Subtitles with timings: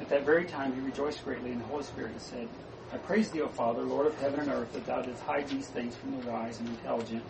[0.00, 2.48] At that very time he rejoiced greatly in the Holy Spirit and said,
[2.92, 5.68] I praise thee, O Father, Lord of heaven and earth, that thou didst hide these
[5.68, 7.24] things from the wise and intelligent,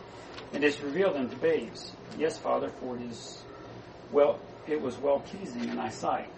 [0.53, 1.93] and didst reveal them to babes.
[2.16, 3.45] Yes, Father, for it is
[4.11, 6.30] well it was well pleasing in thy sight.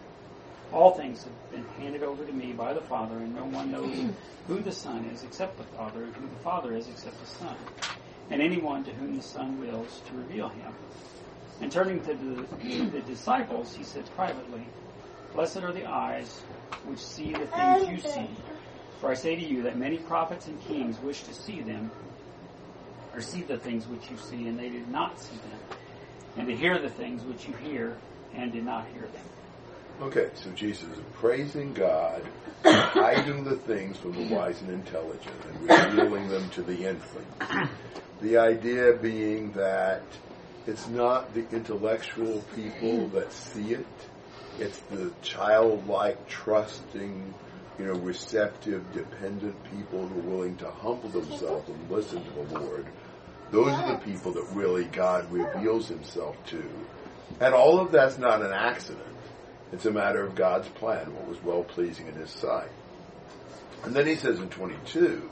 [0.73, 3.97] All things have been handed over to me by the Father, and no one knows
[4.49, 7.57] who the Son is except the Father, and who the Father is except the Son,
[8.31, 10.73] and anyone to whom the Son wills to reveal him.
[11.65, 14.67] And turning to the, the disciples, he said privately,
[15.33, 16.41] Blessed are the eyes
[16.85, 18.29] which see the things you see.
[19.01, 21.91] For I say to you that many prophets and kings wish to see them,
[23.15, 25.79] or see the things which you see, and they did not see them,
[26.37, 27.97] and to hear the things which you hear,
[28.35, 30.03] and did not hear them.
[30.03, 32.23] Okay, so Jesus is praising God,
[32.63, 37.71] hiding the things from the wise and intelligent, and revealing them to the infant.
[38.21, 40.03] The idea being that
[40.67, 43.87] it's not the intellectual people that see it,
[44.59, 47.35] it's the childlike, trusting,
[47.79, 52.59] you know, receptive, dependent people who are willing to humble themselves and listen to the
[52.61, 52.87] Lord.
[53.51, 56.63] Those are the people that really God reveals himself to.
[57.41, 59.05] And all of that's not an accident.
[59.73, 62.71] It's a matter of God's plan, what was well pleasing in his sight.
[63.83, 65.29] And then he says in 22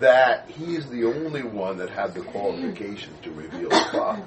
[0.00, 4.24] that he is the only one that had the qualifications to reveal the Father.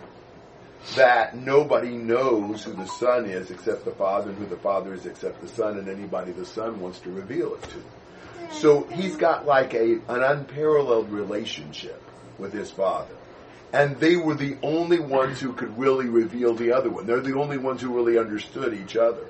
[0.96, 5.06] That nobody knows who the Son is except the Father, and who the Father is
[5.06, 8.54] except the Son, and anybody the Son wants to reveal it to.
[8.54, 12.02] So he's got like a, an unparalleled relationship
[12.38, 13.16] with his Father
[13.74, 17.06] and they were the only ones who could really reveal the other one.
[17.06, 19.28] They're the only ones who really understood each other.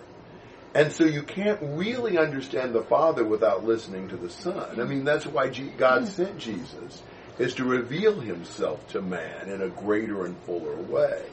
[0.73, 4.79] And so you can't really understand the Father without listening to the Son.
[4.79, 7.03] I mean, that's why God sent Jesus,
[7.37, 11.23] is to reveal himself to man in a greater and fuller way.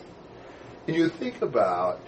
[0.88, 2.00] And you think about,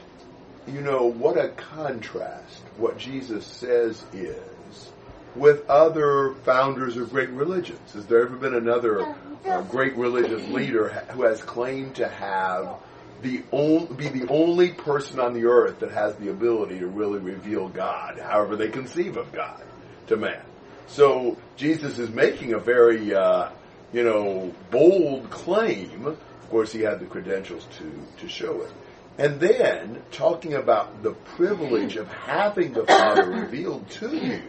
[0.67, 4.91] you know, what a contrast what Jesus says is
[5.36, 7.92] with other founders of great religions.
[7.92, 9.14] Has there ever been another
[9.46, 12.77] uh, great religious leader who has claimed to have
[13.20, 17.18] the only, be the only person on the earth that has the ability to really
[17.18, 19.62] reveal God, however they conceive of God,
[20.07, 20.41] to man?
[20.86, 23.51] So Jesus is making a very, uh,
[23.92, 26.17] you know, bold claim.
[26.50, 28.72] Of course, he had the credentials to to show it.
[29.18, 34.42] And then talking about the privilege of having the Father revealed to you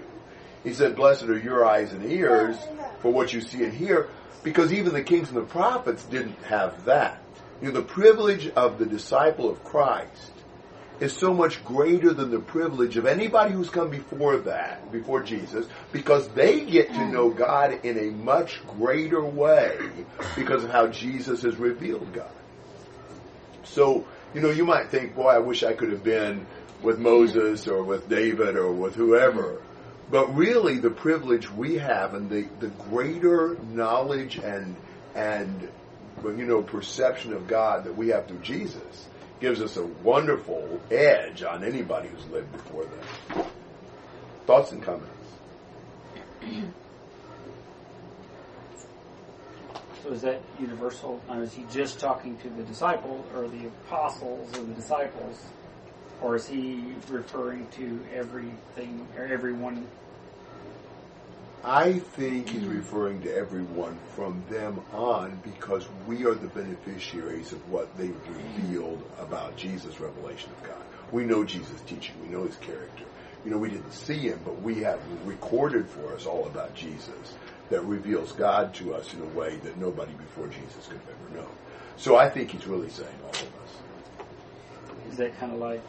[0.63, 2.57] he said, Blessed are your eyes and ears
[3.01, 4.09] for what you see and hear,
[4.43, 7.21] because even the kings and the prophets didn't have that.
[7.61, 10.31] You know, the privilege of the disciple of Christ
[11.01, 15.65] is so much greater than the privilege of anybody who's come before that, before Jesus,
[15.91, 17.37] because they get to know mm.
[17.37, 19.79] God in a much greater way
[20.35, 22.31] because of how Jesus has revealed God.
[23.63, 26.45] So, you know, you might think, boy, I wish I could have been
[26.83, 29.59] with Moses or with David or with whoever.
[30.11, 34.75] But really, the privilege we have and the, the greater knowledge and
[35.15, 35.67] and
[36.23, 39.07] you know perception of God that we have through Jesus
[39.41, 43.45] gives us a wonderful edge on anybody who's lived before them.
[44.45, 45.07] Thoughts and comments.
[50.03, 51.19] So is that universal?
[51.27, 55.43] Or is he just talking to the disciples or the apostles or the disciples?
[56.21, 59.87] Or is he referring to everything or everyone
[61.63, 67.69] I think he's referring to everyone from them on because we are the beneficiaries of
[67.69, 70.81] what they've revealed about Jesus' revelation of God.
[71.11, 72.15] We know Jesus' teaching.
[72.23, 73.05] We know his character.
[73.45, 77.35] You know, we didn't see him, but we have recorded for us all about Jesus
[77.69, 81.37] that reveals God to us in a way that nobody before Jesus could have ever
[81.41, 81.55] known.
[81.95, 85.11] So I think he's really saying all of us.
[85.11, 85.81] Is that kind of like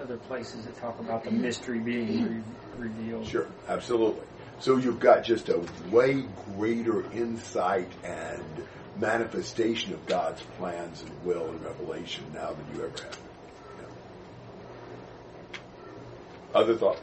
[0.00, 2.44] other places that talk about the mystery being
[2.78, 3.26] re- revealed?
[3.26, 4.26] Sure, absolutely.
[4.62, 6.24] So you've got just a way
[6.56, 8.44] greater insight and
[8.96, 13.18] manifestation of God's plans and will and revelation now than you ever have.
[13.80, 15.58] Yeah.
[16.54, 17.00] Other thoughts?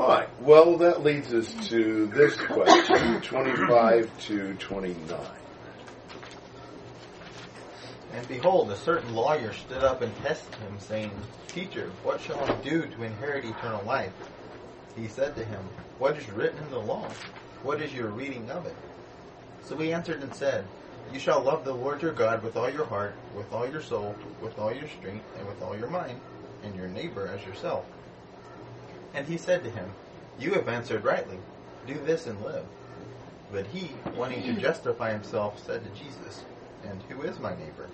[0.00, 0.28] All right.
[0.42, 5.20] Well, that leads us to this question, 25 to 29.
[8.14, 11.10] And behold, a certain lawyer stood up and tested him, saying,
[11.48, 14.12] Teacher, what shall I do to inherit eternal life?
[14.96, 15.60] He said to him,
[15.98, 17.08] What is written in the law?
[17.64, 18.76] What is your reading of it?
[19.64, 20.64] So he answered and said,
[21.12, 24.14] You shall love the Lord your God with all your heart, with all your soul,
[24.40, 26.20] with all your strength, and with all your mind,
[26.62, 27.84] and your neighbor as yourself.
[29.12, 29.90] And he said to him,
[30.38, 31.38] You have answered rightly.
[31.84, 32.64] Do this and live.
[33.50, 36.44] But he, wanting to justify himself, said to Jesus,
[36.88, 37.88] And who is my neighbor?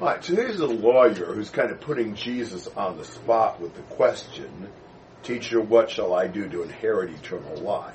[0.00, 3.74] All right, so here's a lawyer who's kind of putting Jesus on the spot with
[3.74, 4.68] the question,
[5.22, 7.94] Teacher, what shall I do to inherit eternal life?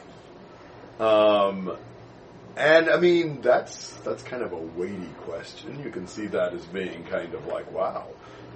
[0.99, 1.77] Um,
[2.57, 5.81] and I mean, that's, that's kind of a weighty question.
[5.83, 8.07] You can see that as being kind of like, wow,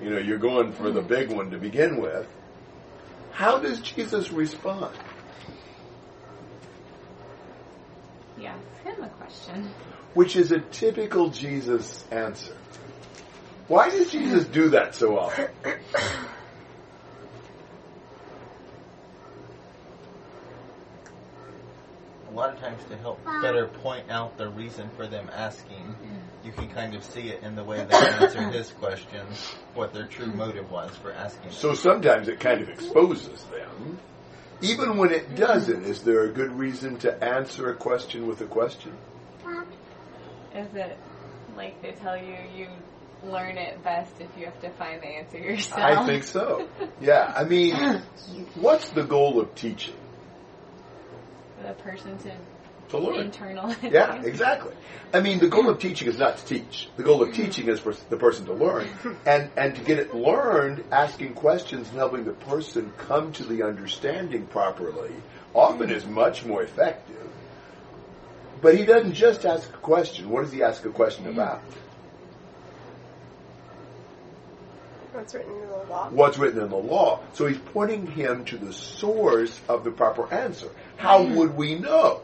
[0.01, 2.27] you know, you're going for the big one to begin with.
[3.31, 4.95] How does Jesus respond?
[8.37, 9.69] He asks him a question.
[10.13, 12.55] Which is a typical Jesus answer.
[13.67, 15.47] Why does Jesus do that so often?
[22.29, 26.45] A lot of times to help better point out the reason for them asking, hmm.
[26.45, 30.07] you can kind of see it in the way they answer his questions, what their
[30.07, 30.37] true hmm.
[30.37, 31.51] motive was for asking.
[31.51, 33.99] So sometimes it kind of exposes them.
[34.61, 35.35] Even when it hmm.
[35.35, 38.93] doesn't, is there a good reason to answer a question with a question?
[40.55, 40.97] Is it
[41.57, 42.67] like they tell you you
[43.23, 45.79] learn it best if you have to find the answer yourself?
[45.79, 46.67] I think so.
[47.01, 47.75] Yeah, I mean,
[48.55, 49.95] what's the goal of teaching?
[51.57, 52.35] For the person to
[52.89, 53.31] To learn.
[53.31, 53.91] internalize.
[53.91, 54.73] Yeah, exactly.
[55.13, 56.89] I mean, the goal of teaching is not to teach.
[56.97, 57.43] The goal of mm-hmm.
[57.43, 58.87] teaching is for the person to learn.
[59.25, 63.63] And, and to get it learned, asking questions and helping the person come to the
[63.63, 65.13] understanding properly
[65.53, 65.95] often mm-hmm.
[65.95, 67.29] is much more effective.
[68.63, 70.29] But he doesn't just ask a question.
[70.29, 71.31] What does he ask a question mm.
[71.33, 71.61] about?
[75.11, 76.09] What's written in the law?
[76.09, 77.19] What's written in the law.
[77.33, 80.69] So he's pointing him to the source of the proper answer.
[80.95, 81.35] How mm.
[81.35, 82.21] would we know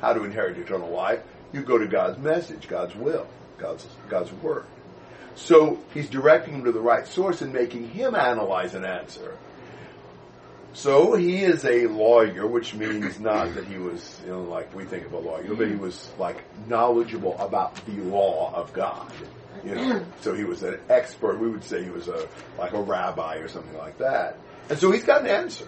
[0.00, 1.20] how to inherit eternal life?
[1.52, 3.26] You go to God's message, God's will,
[3.58, 4.64] God's, God's word.
[5.34, 9.36] So he's directing him to the right source and making him analyze an answer.
[10.72, 14.84] So he is a lawyer, which means not that he was, you know, like we
[14.84, 19.12] think of a lawyer, but he was like knowledgeable about the law of God.
[19.64, 21.40] You know, so he was an expert.
[21.40, 24.38] We would say he was a like a rabbi or something like that.
[24.68, 25.66] And so he's got an answer.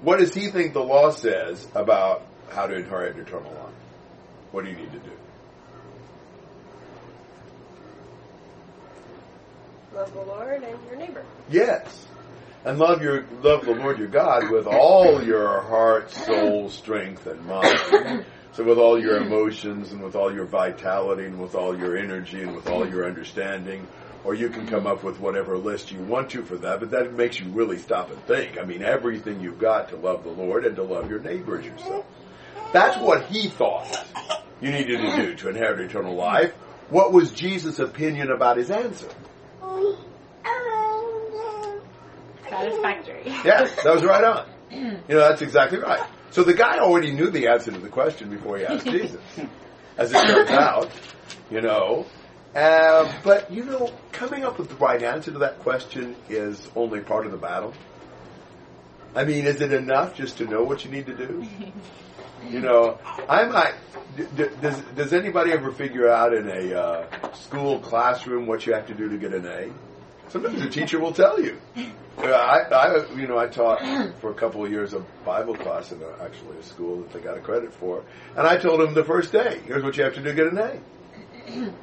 [0.00, 3.74] What does he think the law says about how to inherit eternal life?
[4.50, 5.10] What do you need to do?
[9.94, 11.24] Love the Lord and your neighbor.
[11.50, 12.06] Yes.
[12.64, 17.44] And love your love the Lord your God with all your heart, soul, strength, and
[17.44, 18.24] mind.
[18.52, 22.42] So with all your emotions and with all your vitality and with all your energy
[22.42, 23.88] and with all your understanding,
[24.24, 27.14] or you can come up with whatever list you want to for that, but that
[27.14, 28.58] makes you really stop and think.
[28.58, 31.64] I mean, everything you've got to love the Lord and to love your neighbor as
[31.64, 32.04] yourself.
[32.72, 34.06] That's what he thought
[34.60, 36.52] you needed to do to inherit eternal life.
[36.90, 39.08] What was Jesus' opinion about his answer?
[42.62, 43.22] Satisfactory.
[43.44, 44.46] Yes, that was right on.
[44.70, 46.06] You know, that's exactly right.
[46.30, 49.20] So the guy already knew the answer to the question before he asked Jesus,
[49.98, 50.90] as it turns out,
[51.50, 52.06] you know.
[52.54, 57.00] Uh, but, you know, coming up with the right answer to that question is only
[57.00, 57.72] part of the battle.
[59.14, 61.46] I mean, is it enough just to know what you need to do?
[62.48, 62.98] You know,
[63.28, 63.74] I might.
[64.16, 68.72] d- d- Does Does anybody ever figure out in a uh, school classroom what you
[68.72, 69.70] have to do to get an A?
[70.32, 71.58] Sometimes the teacher will tell you.
[72.16, 73.80] I, I, you know, I taught
[74.20, 77.20] for a couple of years a Bible class in a, actually a school that they
[77.20, 78.02] got a credit for,
[78.34, 80.46] and I told them the first day, "Here's what you have to do to get
[80.46, 81.72] an A."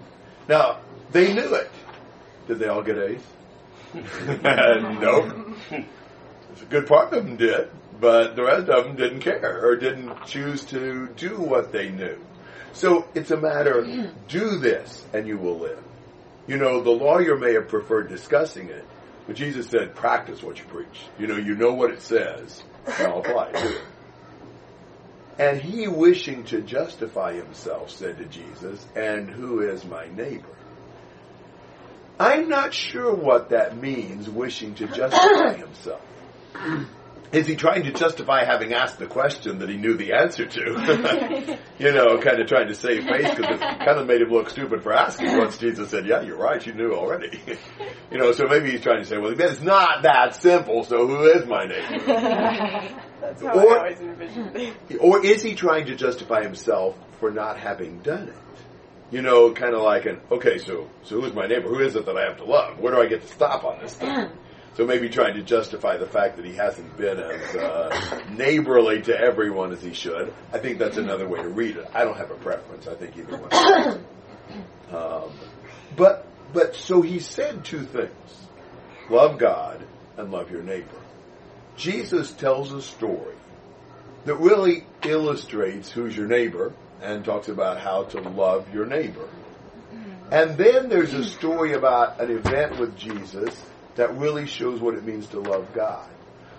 [0.49, 0.79] Now
[1.11, 1.69] they knew it.
[2.47, 3.21] Did they all get A's?
[3.93, 5.47] nope.
[5.71, 7.69] A good part of them did,
[8.01, 12.17] but the rest of them didn't care or didn't choose to do what they knew.
[12.73, 15.83] So it's a matter do this and you will live.
[16.49, 18.83] You know, the lawyer may have preferred discussing it,
[19.27, 21.03] but Jesus said, practice what you preach.
[21.19, 23.81] You know, you know what it says, now apply to it.
[25.37, 30.49] And he, wishing to justify himself, said to Jesus, And who is my neighbor?
[32.19, 36.01] I'm not sure what that means, wishing to justify himself.
[37.31, 41.59] Is he trying to justify having asked the question that he knew the answer to?
[41.79, 44.49] you know, kind of trying to save face because it kind of made him look
[44.49, 47.39] stupid for asking once Jesus said, yeah, you're right, you knew already.
[48.11, 51.25] you know, so maybe he's trying to say, well, it's not that simple, so who
[51.25, 52.03] is my neighbor?
[53.21, 54.73] That's how Or- I always envisioned it.
[54.99, 58.35] Or is he trying to justify himself for not having done it?
[59.11, 61.67] You know, kind of like an, okay, so, so who's my neighbor?
[61.67, 62.79] Who is it that I have to love?
[62.79, 64.29] Where do I get to stop on this thing?
[64.75, 69.17] So maybe trying to justify the fact that he hasn't been as uh, neighborly to
[69.17, 70.33] everyone as he should.
[70.53, 71.87] I think that's another way to read it.
[71.93, 72.87] I don't have a preference.
[72.87, 74.05] I think either one.
[74.91, 75.31] um,
[75.97, 78.47] but but so he said two things:
[79.09, 79.85] love God
[80.17, 80.87] and love your neighbor.
[81.75, 83.35] Jesus tells a story
[84.25, 89.27] that really illustrates who's your neighbor and talks about how to love your neighbor.
[90.31, 93.55] And then there's a story about an event with Jesus
[93.99, 96.09] that really shows what it means to love God.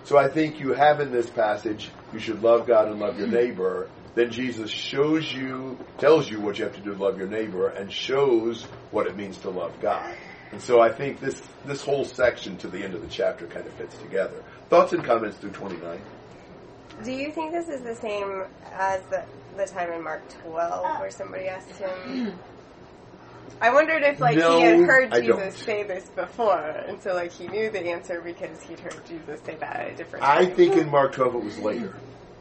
[0.03, 3.27] So I think you have in this passage, you should love God and love your
[3.27, 3.33] hmm.
[3.33, 3.89] neighbor.
[4.13, 7.69] Then Jesus shows you, tells you what you have to do to love your neighbor
[7.69, 10.13] and shows what it means to love God.
[10.51, 13.65] And so I think this, this whole section to the end of the chapter kind
[13.65, 14.43] of fits together.
[14.69, 15.99] Thoughts and comments through 29?
[17.03, 18.43] Do you think this is the same
[18.73, 19.25] as the,
[19.57, 22.37] the time in Mark 12 where somebody asked him?
[23.59, 25.53] I wondered if like No, he had heard I Jesus don't.
[25.65, 29.55] say this before, and so like he knew the answer because he'd heard Jesus say
[29.55, 30.55] that at a different I time.
[30.55, 31.95] think in Mark 12 it was later.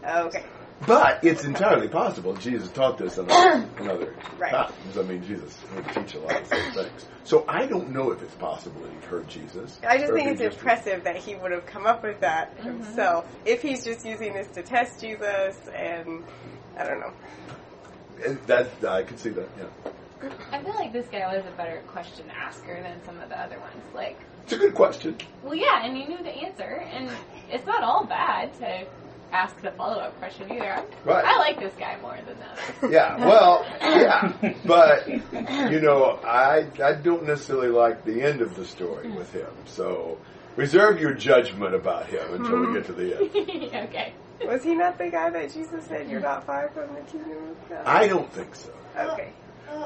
[0.06, 0.44] Oh, okay.
[0.86, 4.50] But it's entirely possible Jesus taught this in other, in other Right.
[4.50, 4.96] times.
[4.96, 7.06] I mean, Jesus would teach a lot of those things.
[7.24, 9.78] So I don't know if it's possible that he'd heard Jesus.
[9.86, 12.82] I just think it's just- impressive that he would have come up with that mm-hmm.
[12.82, 13.26] himself.
[13.44, 16.24] If he's just using this to test Jesus, and
[16.78, 17.12] I don't know.
[18.46, 19.48] That I can see that.
[19.58, 19.90] Yeah,
[20.52, 23.58] I feel like this guy was a better question asker than some of the other
[23.58, 23.82] ones.
[23.94, 25.16] Like, it's a good question.
[25.42, 27.10] well, yeah, and he knew the answer, and
[27.50, 28.86] it's not all bad to
[29.32, 30.72] ask the follow-up question either.
[30.72, 31.24] I'm, Right.
[31.24, 32.90] I like this guy more than that.
[32.90, 38.64] Yeah, well, yeah, but you know, I I don't necessarily like the end of the
[38.64, 39.16] story hmm.
[39.16, 39.50] with him.
[39.66, 40.18] So
[40.56, 42.74] reserve your judgment about him until we hmm.
[42.74, 43.88] get to the end.
[43.88, 44.14] okay.
[44.44, 47.68] Was he not the guy that Jesus said you're not far from the kingdom of
[47.68, 47.86] God?
[47.86, 49.32] I don't think so Okay.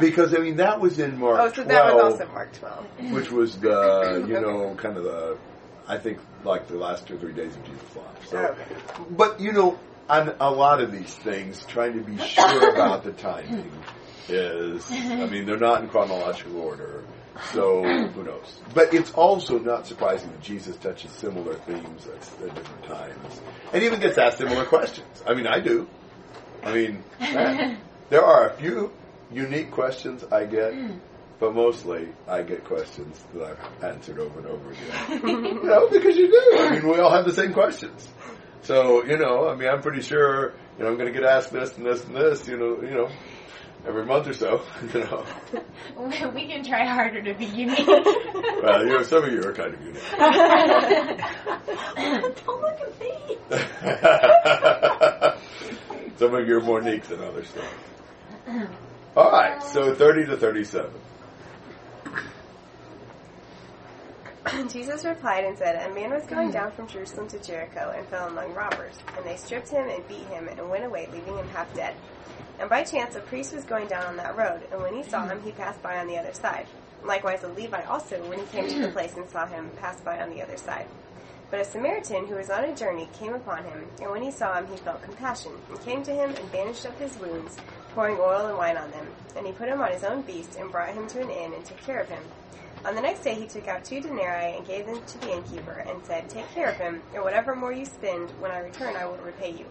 [0.01, 1.69] Because I mean that was in Mark Oh, so 12.
[1.69, 3.13] that was also Mark 12.
[3.13, 5.39] which was the you know kind of the
[5.87, 8.27] I think like the last two or three days of Jesus' life.
[8.29, 8.65] So, Okay.
[9.11, 13.13] but you know, on a lot of these things, trying to be sure about the
[13.13, 13.71] timing
[14.29, 17.05] is I mean they're not in chronological order.
[17.53, 18.61] So who knows?
[18.75, 23.41] But it's also not surprising that Jesus touches similar themes at, at different times,
[23.73, 25.23] and even gets asked similar questions.
[25.27, 25.89] I mean, I do.
[26.63, 28.93] I mean, man, there are a few
[29.33, 30.99] unique questions I get, hmm.
[31.39, 35.21] but mostly I get questions that I've answered over and over again.
[35.45, 36.59] you know, because you do.
[36.59, 38.09] I mean, we all have the same questions.
[38.63, 41.53] So, you know, I mean, I'm pretty sure, you know, I'm going to get asked
[41.53, 43.11] this and this and this, you know, you know,
[43.87, 44.63] every month or so,
[44.95, 45.25] you know.
[46.35, 47.87] we can try harder to be unique.
[47.87, 50.03] Well, you know, some of you are kind of unique.
[52.47, 53.37] Don't look at me.
[56.17, 57.49] some of you are more unique than others.
[57.55, 57.63] So.
[59.17, 60.91] All right, so 30 to 37.
[64.69, 66.53] Jesus replied and said, A man was going hmm.
[66.53, 70.27] down from Jerusalem to Jericho and fell among robbers, and they stripped him and beat
[70.27, 71.95] him and went away, leaving him half dead.
[72.59, 75.23] And by chance a priest was going down on that road, and when he saw
[75.23, 75.31] hmm.
[75.31, 76.67] him, he passed by on the other side.
[77.05, 78.95] Likewise a Levite also, when he came to the hmm.
[78.95, 80.89] place and saw him, passed by on the other side.
[81.53, 84.59] But a Samaritan who was on a journey came upon him, and when he saw
[84.59, 87.59] him, he felt compassion, and came to him and bandaged up his wounds,
[87.95, 89.07] pouring oil and wine on them.
[89.37, 91.65] And he put him on his own beast, and brought him to an inn, and
[91.65, 92.23] took care of him.
[92.85, 95.85] On the next day he took out two denarii and gave them to the innkeeper,
[95.89, 99.07] and said, Take care of him, and whatever more you spend, when I return I
[99.07, 99.67] will repay you.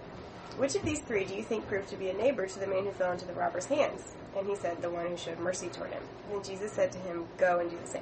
[0.57, 2.85] Which of these three do you think proved to be a neighbor to the man
[2.85, 4.13] who fell into the robber's hands?
[4.37, 6.03] And he said, The one who showed mercy toward him.
[6.29, 8.01] Then Jesus said to him, Go and do the same.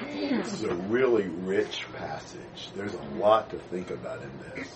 [0.00, 2.70] This is a really rich passage.
[2.74, 4.68] There's a lot to think about in this.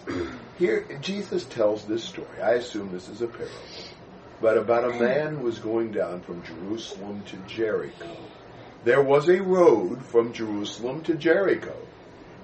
[0.59, 2.43] Here, Jesus tells this story.
[2.43, 3.55] I assume this is a parable,
[4.41, 8.17] but about a man who was going down from Jerusalem to Jericho.
[8.85, 11.75] There was a road from Jerusalem to Jericho,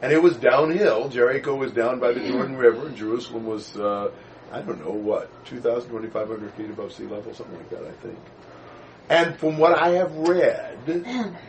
[0.03, 1.09] and it was downhill.
[1.09, 4.11] Jericho was down by the Jordan River, and Jerusalem was, uh,
[4.51, 8.19] I don't know, what, 2,000, 2,500 feet above sea level, something like that, I think.
[9.09, 10.87] And from what I have read,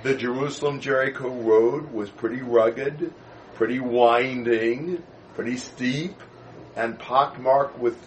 [0.04, 3.14] the Jerusalem Jericho road was pretty rugged,
[3.56, 5.02] pretty winding,
[5.36, 6.20] pretty steep,
[6.76, 7.98] and pockmarked with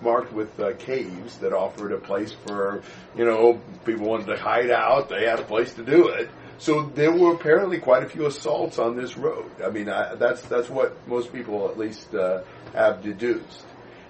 [0.00, 2.82] marked with uh, caves that offered a place for
[3.16, 5.08] you know people wanted to hide out.
[5.08, 6.28] They had a place to do it.
[6.58, 9.50] So there were apparently quite a few assaults on this road.
[9.62, 12.42] I mean, I, that's that's what most people at least uh,
[12.72, 13.64] have deduced.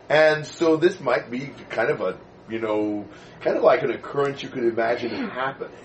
[0.08, 2.18] And so this might be kind of a
[2.48, 3.06] you know
[3.40, 5.76] kind of like an occurrence you could imagine happening.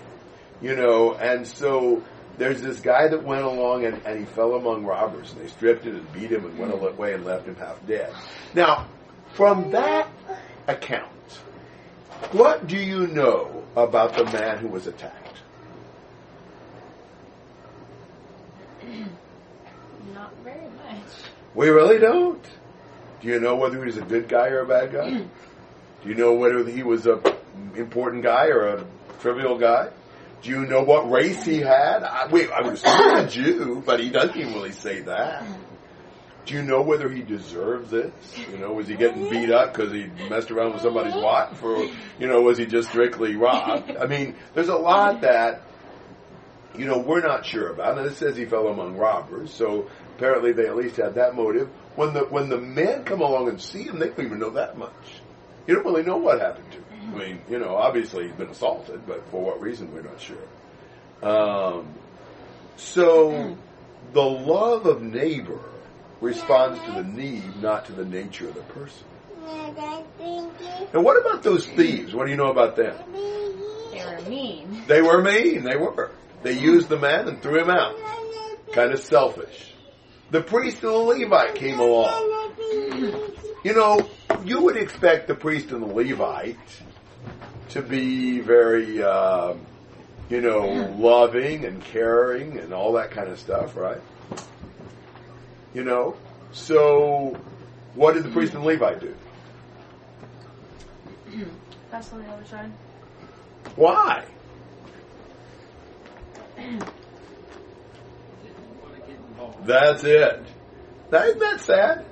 [0.60, 2.04] You know, and so
[2.38, 5.84] there's this guy that went along and, and he fell among robbers and they stripped
[5.84, 8.12] him and beat him and went away and left him half dead.
[8.54, 8.86] Now,
[9.34, 10.08] from that
[10.66, 11.10] account,
[12.32, 15.38] what do you know about the man who was attacked?
[20.14, 21.04] Not very much.
[21.54, 22.42] We really don't.
[23.20, 25.10] Do you know whether he was a good guy or a bad guy?
[26.02, 27.20] Do you know whether he was a
[27.76, 28.84] important guy or a
[29.20, 29.90] trivial guy?
[30.42, 32.02] Do you know what race he had?
[32.02, 35.46] I, wait, I assume a Jew, but he doesn't even really say that.
[36.44, 38.12] Do you know whether he deserved this?
[38.50, 41.84] You know, was he getting beat up because he messed around with somebody's wife, or
[42.18, 43.92] you know, was he just strictly robbed?
[43.96, 45.62] I mean, there's a lot that
[46.76, 47.98] you know we're not sure about.
[47.98, 51.68] And it says he fell among robbers, so apparently they at least had that motive.
[51.94, 54.76] When the when the men come along and see him, they don't even know that
[54.76, 55.20] much.
[55.68, 56.91] You don't really know what happened to him.
[57.10, 60.36] I mean, you know, obviously he's been assaulted, but for what reason we're not sure.
[61.22, 61.94] Um,
[62.76, 63.56] so
[64.12, 65.60] the love of neighbor
[66.20, 69.06] responds to the need, not to the nature of the person.
[70.92, 72.14] And what about those thieves?
[72.14, 72.96] What do you know about them?
[73.12, 74.82] They were mean.
[74.86, 75.64] They were mean.
[75.64, 76.12] They were.
[76.42, 77.96] They used the man and threw him out.
[78.72, 79.74] Kind of selfish.
[80.30, 82.54] The priest and the Levite came along.
[83.64, 84.08] You know,
[84.44, 86.56] you would expect the priest and the Levite
[87.72, 89.54] to be very, uh,
[90.28, 94.00] you know, loving and caring and all that kind of stuff, right?
[95.72, 96.16] You know,
[96.52, 97.38] so
[97.94, 99.14] what did the priest and Levite do?
[101.90, 102.70] That's on the other side.
[103.76, 104.24] Why?
[106.56, 106.80] Didn't
[108.82, 109.66] want to get involved.
[109.66, 110.44] That's it.
[111.10, 112.04] That, isn't that sad?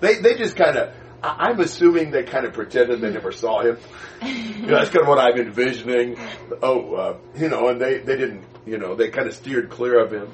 [0.00, 0.94] They they just kind of.
[1.22, 3.78] I'm assuming they kind of pretended they never saw him.
[4.22, 6.18] You know, that's kind of what I'm envisioning.
[6.62, 8.44] Oh, uh, you know, and they they didn't.
[8.66, 10.28] You know, they kind of steered clear of him.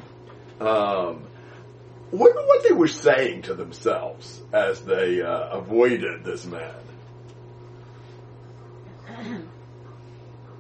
[0.61, 1.27] Um,
[2.11, 6.75] wonder what they were saying to themselves as they uh, avoided this man.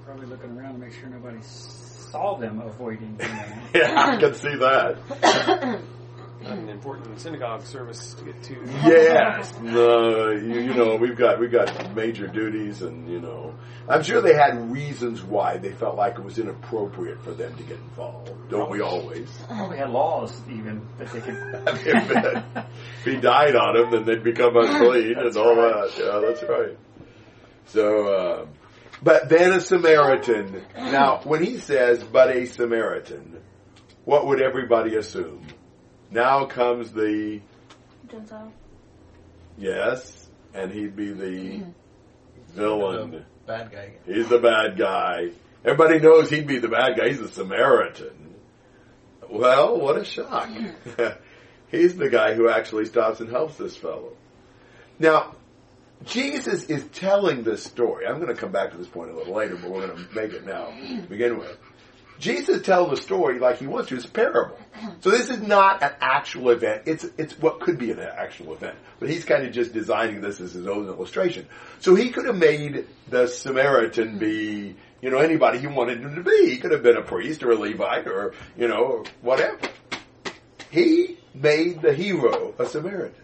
[0.05, 3.63] Probably looking around to make sure nobody saw them avoiding the man.
[3.75, 5.81] Yeah, I can see that.
[6.51, 8.57] an important synagogue service to get to.
[8.85, 13.55] Yes, no, you, you know we've got we've got major duties, and you know
[13.89, 17.63] I'm sure they had reasons why they felt like it was inappropriate for them to
[17.63, 18.51] get involved.
[18.51, 19.29] Don't we always?
[19.47, 21.37] Probably had laws even that they could.
[22.99, 25.93] if he died on him, then they'd become unclean and all that.
[25.99, 26.77] Yeah, that's right.
[27.67, 28.47] So, uh,
[29.03, 30.65] but then a Samaritan.
[30.75, 33.41] Now, when he says "but a Samaritan,"
[34.05, 35.47] what would everybody assume?
[36.11, 37.41] Now comes the
[38.09, 38.53] Gentile.
[39.59, 41.71] yes, and he'd be the mm-hmm.
[42.55, 43.25] villain.
[43.47, 43.93] Bad guy.
[44.07, 45.31] He's the bad guy.
[45.65, 47.09] Everybody knows he'd be the bad guy.
[47.09, 48.35] He's a Samaritan.
[49.29, 50.49] Well, what a shock.
[50.49, 51.21] Mm-hmm.
[51.69, 54.13] He's the guy who actually stops and helps this fellow.
[54.99, 55.35] Now,
[56.05, 58.07] Jesus is telling this story.
[58.07, 60.15] I'm going to come back to this point a little later, but we're going to
[60.15, 61.59] make it now to begin with.
[62.19, 63.97] Jesus tells a story like he wants to.
[63.97, 64.59] It's a parable.
[65.01, 66.83] So this is not an actual event.
[66.87, 68.77] It's it's what could be an actual event.
[68.99, 71.47] But he's kind of just designing this as his own illustration.
[71.81, 76.23] So he could have made the Samaritan be, you know, anybody he wanted him to
[76.23, 76.51] be.
[76.51, 79.59] He could have been a priest or a Levite or, you know, whatever.
[80.71, 83.23] He made the hero a Samaritan.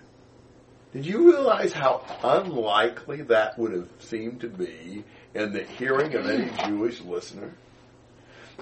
[0.92, 6.26] Did you realize how unlikely that would have seemed to be in the hearing of
[6.26, 7.52] any Jewish listener?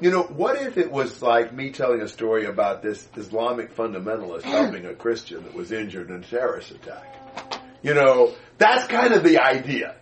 [0.00, 4.42] You know, what if it was like me telling a story about this Islamic fundamentalist
[4.44, 7.62] helping a Christian that was injured in a terrorist attack?
[7.82, 9.96] You know, that's kind of the idea.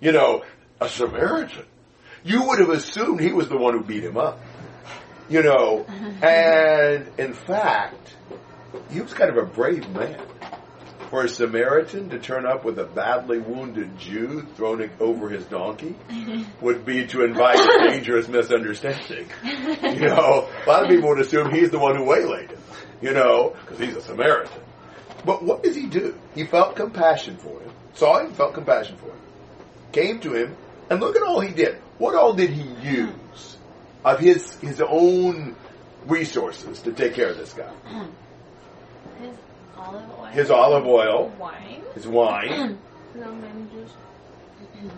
[0.00, 0.44] You know,
[0.80, 1.66] a Samaritan.
[2.22, 4.40] You would have assumed he was the one who beat him up.
[5.28, 5.84] You know,
[6.22, 8.14] and in fact,
[8.90, 10.20] he was kind of a brave man.
[11.10, 15.96] For a Samaritan to turn up with a badly wounded Jew thrown over his donkey
[16.60, 19.28] would be to invite a dangerous misunderstanding.
[19.42, 22.62] You know, a lot of people would assume he's the one who waylaid him,
[23.02, 24.62] you know, because he's a Samaritan.
[25.24, 26.16] But what does he do?
[26.36, 29.20] He felt compassion for him, saw him, felt compassion for him,
[29.90, 30.56] came to him,
[30.90, 31.74] and look at all he did.
[31.98, 33.56] What all did he use
[34.04, 35.56] of his his own
[36.06, 37.72] resources to take care of this guy?
[39.80, 40.26] His olive oil.
[40.32, 41.82] His olive oil, Wine.
[41.94, 42.78] his wine,
[43.14, 43.92] No bandages.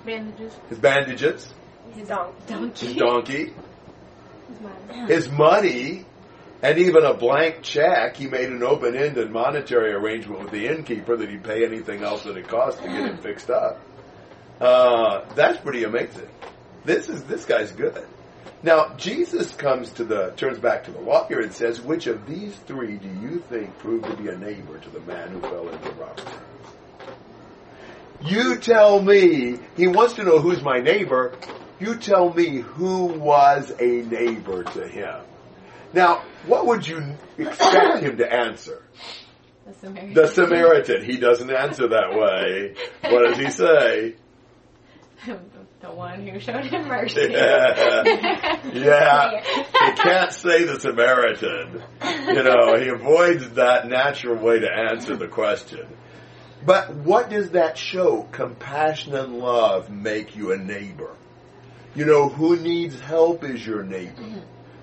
[0.05, 0.53] Bandages.
[0.69, 1.55] his bandages,
[1.95, 2.35] His donkey.
[2.49, 2.87] Donkey.
[2.87, 3.43] his donkey,
[4.53, 5.07] Is mine.
[5.09, 6.05] his money,
[6.63, 8.17] and even a blank check.
[8.17, 12.37] He made an open-ended monetary arrangement with the innkeeper that he'd pay anything else that
[12.37, 13.81] it cost to get him fixed up.
[14.61, 16.29] Uh, that's pretty amazing.
[16.85, 18.07] This is this guy's good.
[18.63, 22.55] Now Jesus comes to the turns back to the lawyer and says, "Which of these
[22.55, 25.89] three do you think proved to be a neighbor to the man who fell into
[25.89, 26.25] the robber's?
[28.25, 29.59] You tell me.
[29.77, 31.33] He wants to know who's my neighbor.
[31.81, 35.23] You tell me who was a neighbor to him.
[35.93, 38.83] Now, what would you expect him to answer?
[39.67, 40.15] The Samaritan.
[40.15, 41.05] The Samaritan.
[41.05, 42.75] He doesn't answer that way.
[43.11, 44.15] What does he say?
[45.83, 47.29] the one who showed him mercy.
[47.31, 48.63] Yeah.
[48.73, 49.41] yeah.
[49.43, 51.83] He can't say the Samaritan.
[52.29, 55.87] You know, he avoids that natural way to answer the question.
[56.65, 58.23] But what does that show?
[58.31, 61.17] Compassion and love make you a neighbor.
[61.97, 64.43] You know, who needs help is your neighbor.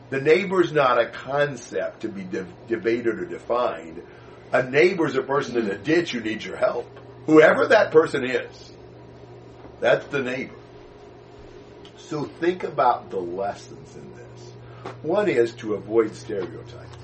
[0.10, 4.04] The neighbor's not a concept to be de- debated or defined.
[4.52, 6.88] A neighbor's a person in a ditch who needs your help.
[7.26, 8.72] Whoever that person is,
[9.80, 10.56] that's the neighbor.
[12.10, 14.94] So think about the lessons in this.
[15.04, 16.98] One is to avoid stereotypes.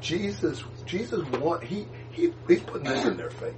[0.00, 3.52] Jesus, Jesus want, he, he, he's putting this in their face.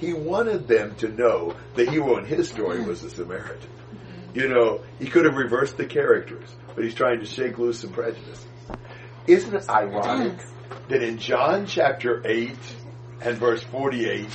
[0.00, 3.70] He wanted them to know the hero in his story was the Samaritan.
[4.34, 7.92] You know, he could have reversed the characters, but he's trying to shake loose some
[7.92, 8.44] prejudices.
[9.28, 10.40] Isn't it ironic
[10.88, 12.50] that in John chapter 8
[13.20, 14.26] and verse 48,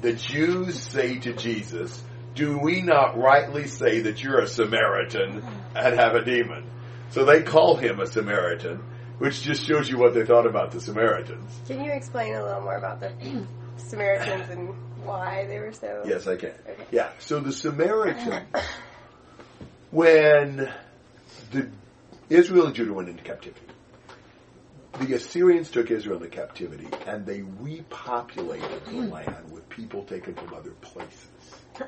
[0.00, 2.02] the Jews say to Jesus,
[2.36, 5.42] do we not rightly say that you're a Samaritan
[5.74, 6.70] and have a demon?
[7.10, 8.82] So they call him a Samaritan,
[9.18, 11.50] which just shows you what they thought about the Samaritans.
[11.66, 13.10] Can you explain a little more about the
[13.78, 16.04] Samaritans and why they were so?
[16.06, 16.50] Yes, I can.
[16.68, 16.84] Okay.
[16.90, 18.44] Yeah, so the Samaritan,
[19.90, 20.70] when
[21.52, 21.70] the
[22.28, 23.65] Israel and Judah went into captivity,
[25.00, 29.10] the Assyrians took Israel into captivity and they repopulated the hmm.
[29.10, 31.28] land with people taken from other places.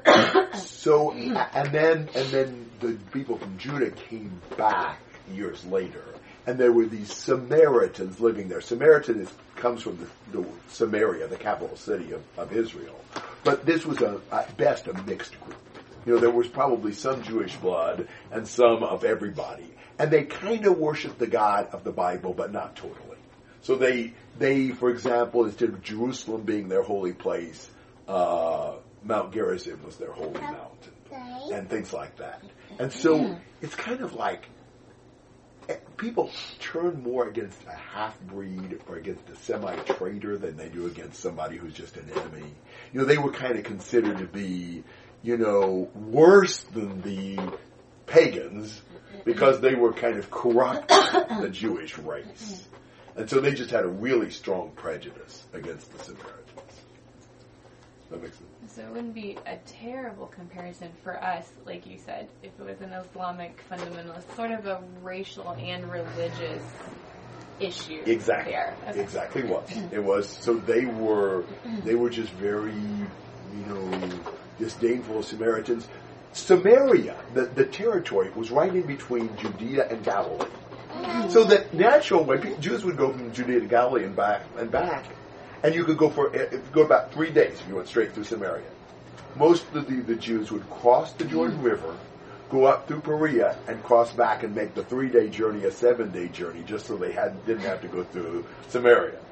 [0.63, 5.01] so and then and then the people from Judah came back
[5.33, 6.05] years later,
[6.47, 8.61] and there were these Samaritans living there.
[8.61, 12.99] Samaritan is, comes from the, the Samaria, the capital city of, of Israel,
[13.45, 15.57] but this was a, at best a mixed group.
[16.07, 20.67] You know, there was probably some Jewish blood and some of everybody, and they kind
[20.67, 23.19] of worshiped the God of the Bible, but not totally.
[23.63, 27.71] So they they, for example, instead of Jerusalem being their holy place.
[28.07, 30.93] Uh, Mount Gerizim was their holy mountain,
[31.53, 32.43] and things like that.
[32.79, 34.49] And so it's kind of like
[35.69, 36.31] eh, people
[36.61, 41.21] turn more against a half breed or against a semi traitor than they do against
[41.21, 42.55] somebody who's just an enemy.
[42.93, 44.85] You know, they were kind of considered to be,
[45.23, 47.39] you know, worse than the
[48.07, 48.81] pagans
[49.25, 52.69] because they were kind of corrupt the Jewish race.
[53.17, 56.39] And so they just had a really strong prejudice against the Samaritans.
[58.11, 58.73] That makes sense.
[58.75, 62.81] So it wouldn't be a terrible comparison for us, like you said, if it was
[62.81, 66.63] an Islamic fundamentalist, sort of a racial and religious
[67.61, 68.03] issue.
[68.07, 68.55] Exactly.
[68.89, 69.01] Okay.
[69.01, 71.45] Exactly what It was so they were
[71.85, 74.11] they were just very you know
[74.59, 75.89] disdainful of Samaritans.
[76.33, 80.49] Samaria, the, the territory, was right in between Judea and Galilee.
[81.29, 85.05] So the natural way Jews would go from Judea to Galilee and back and back,
[85.63, 88.13] and you could go for eh, eh, go about three days if you went straight
[88.13, 88.65] through Samaria.
[89.37, 91.97] Most of the, the Jews would cross the Jordan River,
[92.51, 96.11] go up through Perea, and cross back and make the three day journey a seven
[96.11, 99.19] day journey, just so they had didn't have to go through Samaria.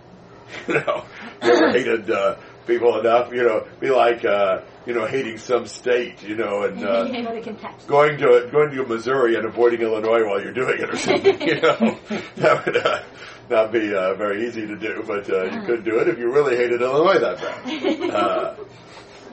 [0.69, 1.05] You know,
[1.43, 3.33] ever hated uh, people enough?
[3.33, 7.43] You know, be like uh, you know hating some state, you know, and uh, Nobody
[7.43, 7.87] can touch.
[7.87, 11.41] going to going to Missouri and avoiding Illinois while you're doing it or something.
[11.47, 11.99] You know,
[12.37, 13.03] that would uh,
[13.49, 16.33] not be uh, very easy to do, but uh, you could do it if you
[16.33, 18.11] really hated Illinois that bad.
[18.11, 18.55] Uh,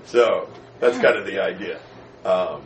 [0.05, 1.79] so that's kind of the idea.
[2.23, 2.61] Um,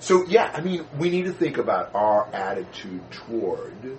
[0.00, 3.98] so yeah, I mean, we need to think about our attitude toward,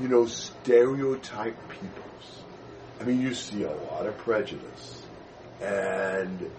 [0.00, 2.42] you know, stereotype peoples.
[3.00, 4.97] I mean, you see a lot of prejudice,
[5.60, 6.50] and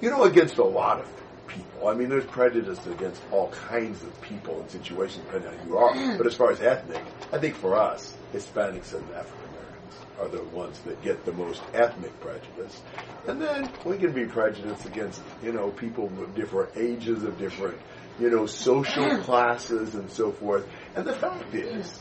[0.00, 1.08] you know, against a lot of
[1.46, 1.88] people.
[1.88, 5.78] I mean, there's prejudice against all kinds of people and situations depending on who you
[5.78, 6.18] are.
[6.18, 10.42] But as far as ethnic, I think for us, Hispanics and African Americans are the
[10.56, 12.82] ones that get the most ethnic prejudice.
[13.26, 17.78] And then we can be prejudiced against, you know, people of different ages, of different,
[18.18, 20.66] you know, social classes and so forth.
[20.96, 22.00] And the fact is,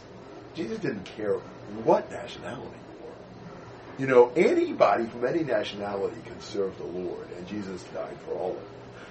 [0.55, 1.35] Jesus didn't care
[1.83, 2.77] what nationality
[3.97, 8.51] you know, anybody from any nationality can serve the Lord, and Jesus died for all
[8.51, 8.65] of them.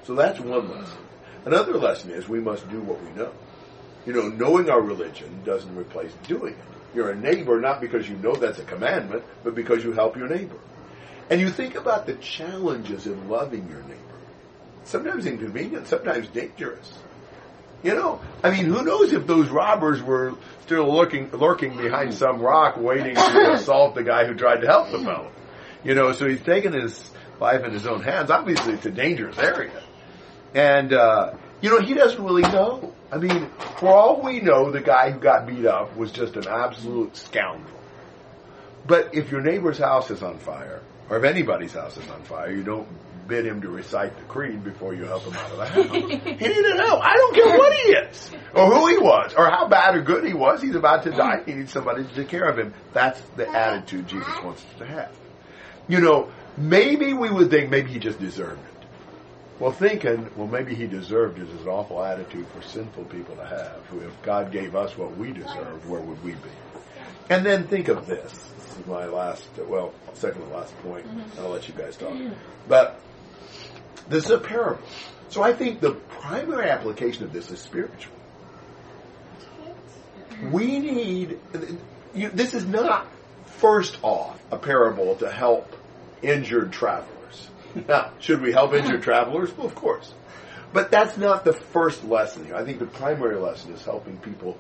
[0.04, 0.98] So that's one lesson.
[1.44, 3.32] Another lesson is we must do what we know.
[4.06, 6.64] You know, knowing our religion doesn't replace doing it.
[6.94, 10.28] You're a neighbor not because you know that's a commandment, but because you help your
[10.28, 10.58] neighbor.
[11.30, 13.96] And you think about the challenges in loving your neighbor.
[14.84, 16.98] Sometimes inconvenient, sometimes dangerous.
[17.82, 22.40] You know, I mean, who knows if those robbers were still lurking, lurking behind some
[22.40, 25.32] rock waiting to assault the guy who tried to help the fellow.
[25.84, 28.30] You know, so he's taken his life in his own hands.
[28.30, 29.82] Obviously, it's a dangerous area.
[30.54, 32.92] And, uh, you know, he doesn't really know.
[33.10, 36.46] I mean, for all we know, the guy who got beat up was just an
[36.46, 37.80] absolute scoundrel.
[38.86, 42.50] But if your neighbor's house is on fire, Or if anybody's house is on fire,
[42.50, 42.88] you don't
[43.32, 45.90] bid him to recite the creed before you help him out of the house.
[45.90, 47.00] he needed help.
[47.02, 50.26] I don't care what he is, or who he was, or how bad or good
[50.26, 50.60] he was.
[50.60, 51.42] He's about to die.
[51.46, 52.74] He needs somebody to take care of him.
[52.92, 55.16] That's the attitude Jesus wants us to have.
[55.88, 58.86] You know, maybe we would think maybe he just deserved it.
[59.58, 63.46] Well, thinking, well, maybe he deserved it is an awful attitude for sinful people to
[63.46, 63.80] have.
[63.86, 66.50] Who, if God gave us what we deserved, where would we be?
[67.30, 68.30] And then think of this.
[68.58, 71.06] This is my last, well, second to last point,
[71.38, 72.14] I'll let you guys talk.
[72.68, 73.00] But
[74.08, 74.82] this is a parable.
[75.28, 78.12] So I think the primary application of this is spiritual.
[80.50, 81.38] We need,
[82.14, 83.06] you, this is not,
[83.58, 85.74] first off, a parable to help
[86.20, 87.48] injured travelers.
[87.88, 89.56] Now, should we help injured travelers?
[89.56, 90.12] Well, of course.
[90.72, 92.56] But that's not the first lesson here.
[92.56, 94.58] I think the primary lesson is helping people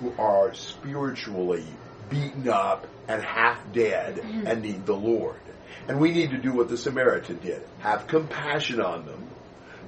[0.00, 1.64] who are spiritually
[2.12, 4.46] beaten up and half dead mm-hmm.
[4.46, 5.40] and need the Lord.
[5.88, 7.62] And we need to do what the Samaritan did.
[7.80, 9.26] Have compassion on them.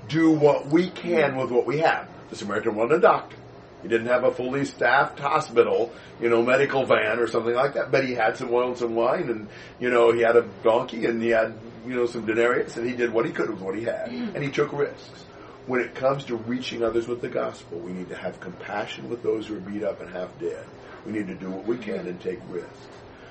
[0.08, 2.08] Do what we can with what we have.
[2.30, 3.36] The Samaritan wasn't a doctor.
[3.82, 7.92] He didn't have a fully staffed hospital, you know, medical van or something like that,
[7.92, 11.04] but he had some oil and some wine and, you know, he had a donkey
[11.04, 11.54] and he had,
[11.86, 14.08] you know, some denarius and he did what he could with what he had.
[14.08, 14.36] Mm-hmm.
[14.36, 15.24] And he took risks.
[15.66, 19.22] When it comes to reaching others with the gospel, we need to have compassion with
[19.22, 20.64] those who are beat up and half dead.
[21.06, 22.70] We need to do what we can and take risks.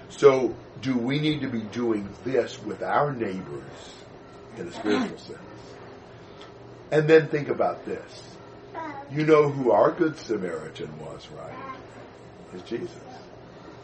[0.10, 3.96] So, do we need to be doing this with our neighbors
[4.58, 5.40] in a spiritual sense?
[6.92, 8.36] And then think about this.
[9.12, 11.76] You know who our Good Samaritan was, right?
[12.54, 12.90] Is Jesus.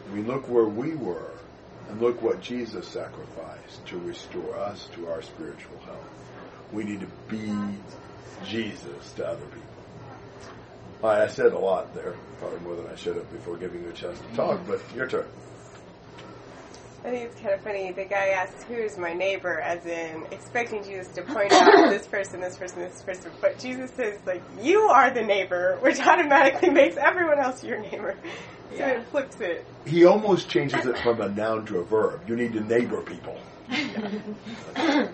[0.08, 1.32] I mean, look where we were,
[1.88, 5.98] and look what Jesus sacrificed to restore us to our spiritual health.
[6.72, 7.52] We need to be
[8.44, 9.60] Jesus to other people.
[11.02, 13.82] All right, I said a lot there, probably more than I should have before giving
[13.82, 14.72] you a chance to talk, mm-hmm.
[14.72, 15.26] but your turn.
[17.02, 17.92] I think it's kind of funny.
[17.92, 22.40] The guy asks, "Who's my neighbor?" As in expecting Jesus to point out this person,
[22.40, 23.30] this person, this person.
[23.40, 28.16] But Jesus says, "Like you are the neighbor," which automatically makes everyone else your neighbor.
[28.76, 29.64] So it flips it.
[29.86, 32.28] He almost changes it from a noun to a verb.
[32.28, 33.38] You need to neighbor people.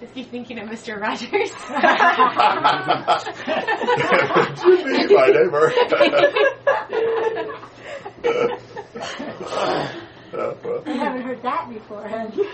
[0.00, 1.00] Just keep thinking of Mr.
[1.00, 1.28] Rogers.
[4.64, 5.72] you be my neighbor.
[10.86, 12.06] I haven't heard that before.
[12.06, 12.48] have you?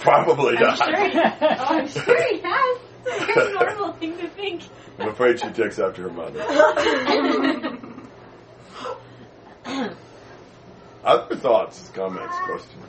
[0.00, 0.78] probably I'm not.
[0.78, 2.78] sure he, oh, I'm sure he has.
[3.06, 4.62] It's a normal thing to think.
[4.98, 6.42] I'm afraid she takes after her mother.
[11.02, 12.84] Other thoughts, comments, questions?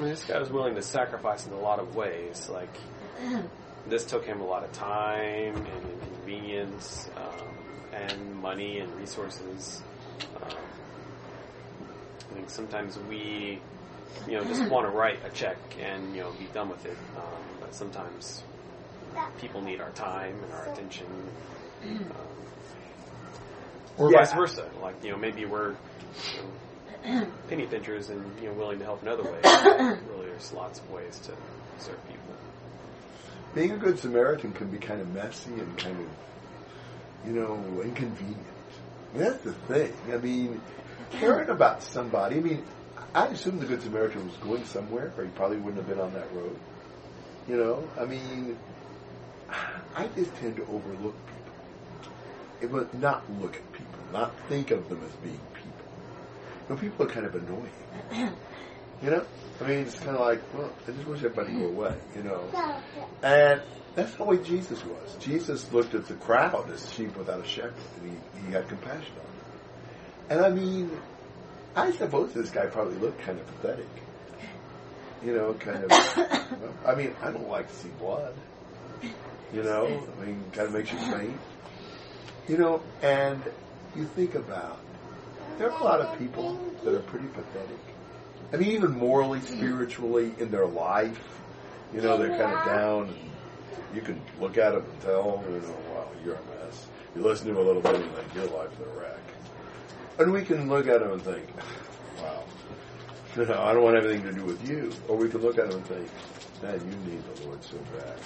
[0.00, 2.48] I mean, this guy was willing to sacrifice in a lot of ways.
[2.48, 2.74] Like,
[3.86, 7.48] this took him a lot of time and inconvenience, um,
[7.92, 9.82] and money and resources.
[10.36, 10.48] Um,
[12.30, 13.60] I think sometimes we,
[14.26, 16.96] you know, just want to write a check and you know be done with it.
[17.16, 18.42] Um, but sometimes
[19.38, 21.06] people need our time and our attention,
[21.84, 22.26] um,
[23.98, 24.20] or Yeah.
[24.20, 24.66] vice versa.
[24.80, 26.48] Like, you know, maybe we're you know,
[27.48, 29.44] penny pinchers and you know willing to help in other ways.
[29.44, 31.32] really, there's lots of ways to
[31.78, 32.20] serve people.
[33.54, 36.06] Being a good Samaritan can be kind of messy and kind of,
[37.26, 38.38] you know, inconvenient.
[39.14, 39.92] That's the thing.
[40.12, 40.60] I mean,
[41.10, 42.36] caring about somebody.
[42.36, 42.64] I mean,
[43.12, 46.12] I assume the Good Samaritan was going somewhere, or he probably wouldn't have been on
[46.14, 46.56] that road.
[47.48, 48.56] You know, I mean,
[49.96, 52.12] I just tend to overlook people.
[52.60, 55.40] It was not look at people, not think of them as being
[56.76, 57.06] people.
[57.06, 58.36] Know, people are kind of annoying.
[59.02, 59.24] You know,
[59.62, 61.96] I mean, it's kind of like, well, I just wish everybody go away.
[62.14, 62.84] You know,
[63.22, 63.62] and
[63.94, 65.16] that's the way Jesus was.
[65.20, 69.14] Jesus looked at the crowd as sheep without a shepherd, and he, he had compassion
[69.16, 69.40] on them.
[70.28, 70.90] And I mean,
[71.74, 73.88] I suppose this guy probably looked kind of pathetic.
[75.24, 75.90] You know, kind of.
[76.18, 78.34] well, I mean, I don't like to see blood.
[79.54, 79.86] You know,
[80.20, 81.40] I mean, kind of makes you faint.
[82.48, 83.42] You know, and
[83.96, 84.78] you think about
[85.60, 87.78] there are a lot of people that are pretty pathetic.
[88.50, 91.20] I mean, even morally, spiritually, in their life,
[91.92, 93.02] you know, they're kind of down.
[93.08, 93.30] And
[93.94, 96.86] you can look at them and tell, you know, wow, you're a mess.
[97.14, 99.18] You listen to a little bit and think, your life's a wreck.
[100.18, 101.46] And we can look at them and think,
[102.22, 102.42] wow,
[103.36, 104.90] you know, I don't want anything to do with you.
[105.08, 106.08] Or we can look at them and think,
[106.62, 108.16] man, you need the Lord so bad.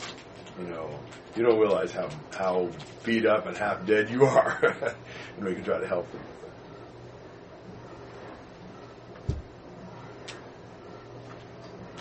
[0.60, 0.88] You know,
[1.34, 2.70] you don't realize how how
[3.02, 4.56] beat up and half dead you are,
[5.36, 6.44] and we can try to help them with that.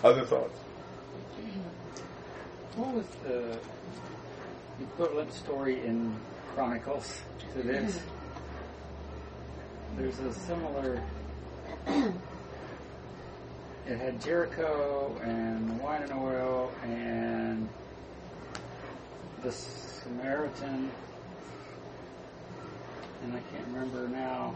[0.03, 0.59] Other thoughts?
[2.75, 3.57] What was the
[4.81, 6.13] equivalent story in
[6.53, 7.21] Chronicles
[7.53, 8.01] to this?
[9.97, 11.01] There's a similar
[13.85, 17.67] it had Jericho and wine and oil and
[19.41, 20.89] the Samaritan,
[23.23, 24.55] and I can't remember now.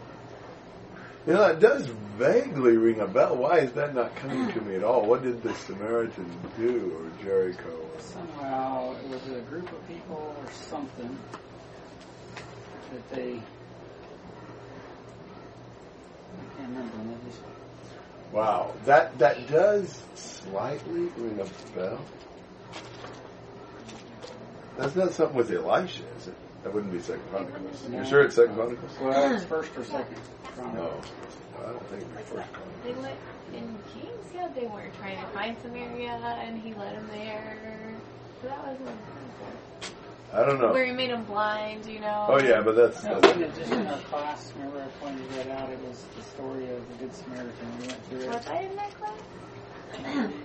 [1.27, 1.85] You know, it does
[2.17, 3.35] vaguely ring a bell.
[3.35, 5.05] Why is that not coming to me at all?
[5.05, 6.25] What did the Samaritan
[6.57, 7.69] do, or Jericho?
[7.69, 11.19] Or Somehow it was a group of people or something
[12.93, 13.33] that they.
[16.31, 17.17] I can't remember.
[17.27, 17.41] just
[18.31, 21.99] Wow, that that does slightly ring a bell.
[24.77, 26.35] That's not something with Elisha, is it?
[26.63, 27.89] That wouldn't be Second Chronicles.
[27.89, 28.91] You're sure it's Second Chronicles?
[29.02, 29.50] Well, it's hmm.
[29.50, 30.17] first or second.
[30.58, 31.00] No,
[31.60, 32.84] I don't think it'd First Chronicles.
[32.84, 33.17] They went
[33.54, 37.96] in Kings, yeah, they weren't trying to find Samaria, and he led them there.
[38.41, 39.17] So that was in Chronicles.
[40.34, 40.74] I don't know.
[40.74, 42.26] Where he made them blind, you know.
[42.28, 44.52] Oh yeah, but that's, No, that's wasn't it just in our class?
[44.58, 45.70] Remember, I pointed that out.
[45.70, 47.80] It was the story of the Good Samaritan.
[47.80, 48.50] We went through Was it.
[48.50, 49.20] I in that class?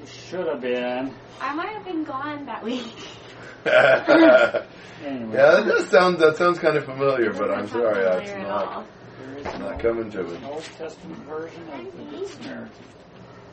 [0.06, 1.12] Should have been.
[1.40, 2.94] I might have been gone that week.
[3.64, 4.64] yeah,
[5.02, 8.72] that does sound that sounds kind of familiar, but I'm sorry, that's familiar at not
[8.72, 8.86] all.
[9.18, 10.34] there is not coming to me.
[10.44, 12.70] Old, Old Testament version of the Good Samaritan.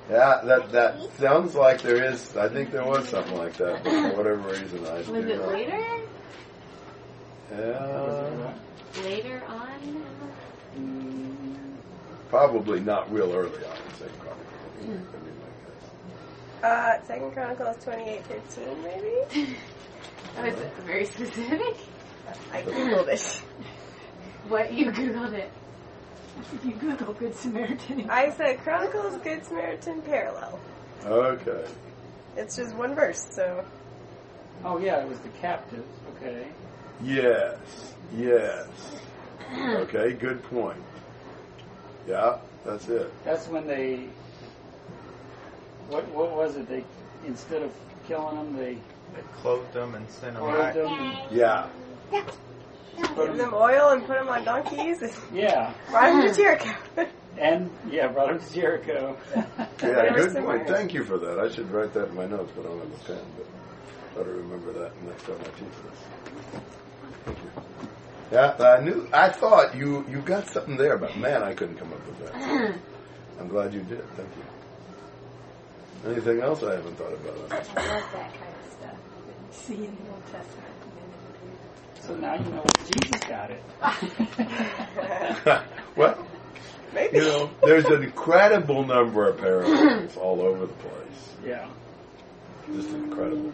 [0.09, 2.35] Yeah, that that sounds like there is.
[2.35, 5.37] I think there was something like that, but for whatever reason, I Was do it
[5.37, 5.47] not.
[5.49, 5.85] later?
[7.51, 8.53] Yeah,
[9.03, 10.05] Later on?
[10.77, 11.55] Mm,
[12.29, 14.45] probably not real early on in Second Chronicles.
[14.81, 15.07] I mean,
[16.63, 19.55] I Uh, Second Chronicles twenty-eight fifteen, maybe.
[20.35, 21.77] That was very specific.
[22.51, 23.41] I googled it.
[24.47, 25.51] What you googled it?
[26.63, 30.59] You Google Good Samaritan, I said Chronicles Good Samaritan parallel.
[31.05, 31.65] Okay.
[32.37, 33.65] It's just one verse, so
[34.63, 35.87] oh yeah, it was the captives.
[36.15, 36.47] Okay.
[37.03, 37.93] Yes.
[38.15, 38.67] Yes.
[39.53, 40.13] Okay.
[40.13, 40.81] Good point.
[42.07, 43.11] Yeah, that's it.
[43.25, 44.07] That's when they.
[45.89, 46.69] What what was it?
[46.69, 46.85] They
[47.25, 47.73] instead of
[48.07, 48.77] killing them, they
[49.15, 50.73] They clothed them and sent them clothed back.
[50.75, 50.87] them.
[50.87, 51.69] and Yeah.
[53.15, 56.69] Put them oil and put them on donkeys and yeah, brought them to Jericho.
[57.37, 59.17] and yeah, brought them to Jericho.
[59.81, 60.57] Yeah, Whatever good somewhere.
[60.57, 60.67] point.
[60.69, 61.39] Thank you for that.
[61.39, 63.25] I should write that in my notes, but I don't have a pen.
[63.37, 66.61] But better remember that next time I teach this.
[67.25, 67.49] Thank you.
[68.33, 69.07] Yeah, I knew.
[69.13, 72.75] I thought you you got something there, but man, I couldn't come up with that.
[73.39, 74.03] I'm glad you did.
[74.17, 76.11] Thank you.
[76.11, 77.35] Anything else I haven't thought about?
[77.51, 78.81] I love that kind of stuff.
[78.81, 80.73] that you See in the Old Testament.
[82.01, 83.63] so now you know Jesus got it.
[85.95, 86.25] well,
[86.93, 87.17] Maybe.
[87.17, 91.33] you know, there's an incredible number of parables all over the place.
[91.45, 91.67] yeah.
[92.73, 93.51] Just incredible.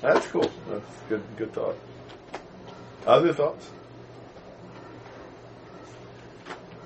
[0.00, 0.50] That's cool.
[0.68, 1.22] That's good.
[1.36, 1.76] Good thought.
[3.06, 3.68] Other thoughts?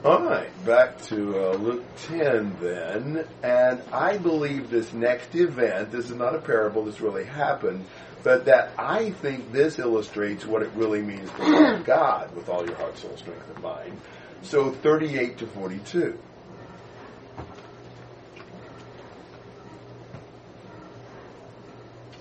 [0.07, 3.27] All right, back to uh, Luke 10 then.
[3.43, 7.85] And I believe this next event, this is not a parable, this really happened,
[8.23, 12.65] but that I think this illustrates what it really means to love God with all
[12.65, 14.01] your heart, soul, strength, and mind.
[14.43, 16.17] So 38 to 42.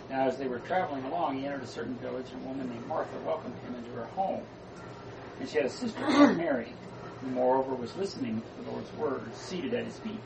[0.09, 2.87] Now, as they were traveling along, he entered a certain village, and a woman named
[2.87, 4.41] Martha welcomed him into her home.
[5.39, 6.73] And she had a sister named Mary,
[7.21, 10.19] who moreover was listening to the Lord's words, seated at his feet.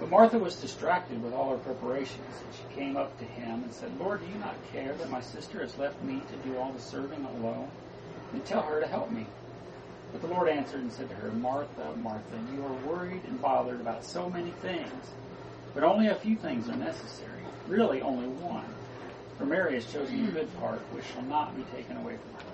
[0.00, 3.72] But Martha was distracted with all her preparations, and she came up to him and
[3.72, 6.72] said, Lord, do you not care that my sister has left me to do all
[6.72, 7.68] the serving alone?
[8.32, 9.26] And tell her to help me.
[10.12, 13.80] But the Lord answered and said to her, Martha, Martha, you are worried and bothered
[13.80, 15.12] about so many things,
[15.74, 17.42] but only a few things are necessary.
[17.68, 18.64] Really, only one.
[19.38, 22.50] For Mary has chosen the good part, which shall not be taken away from her.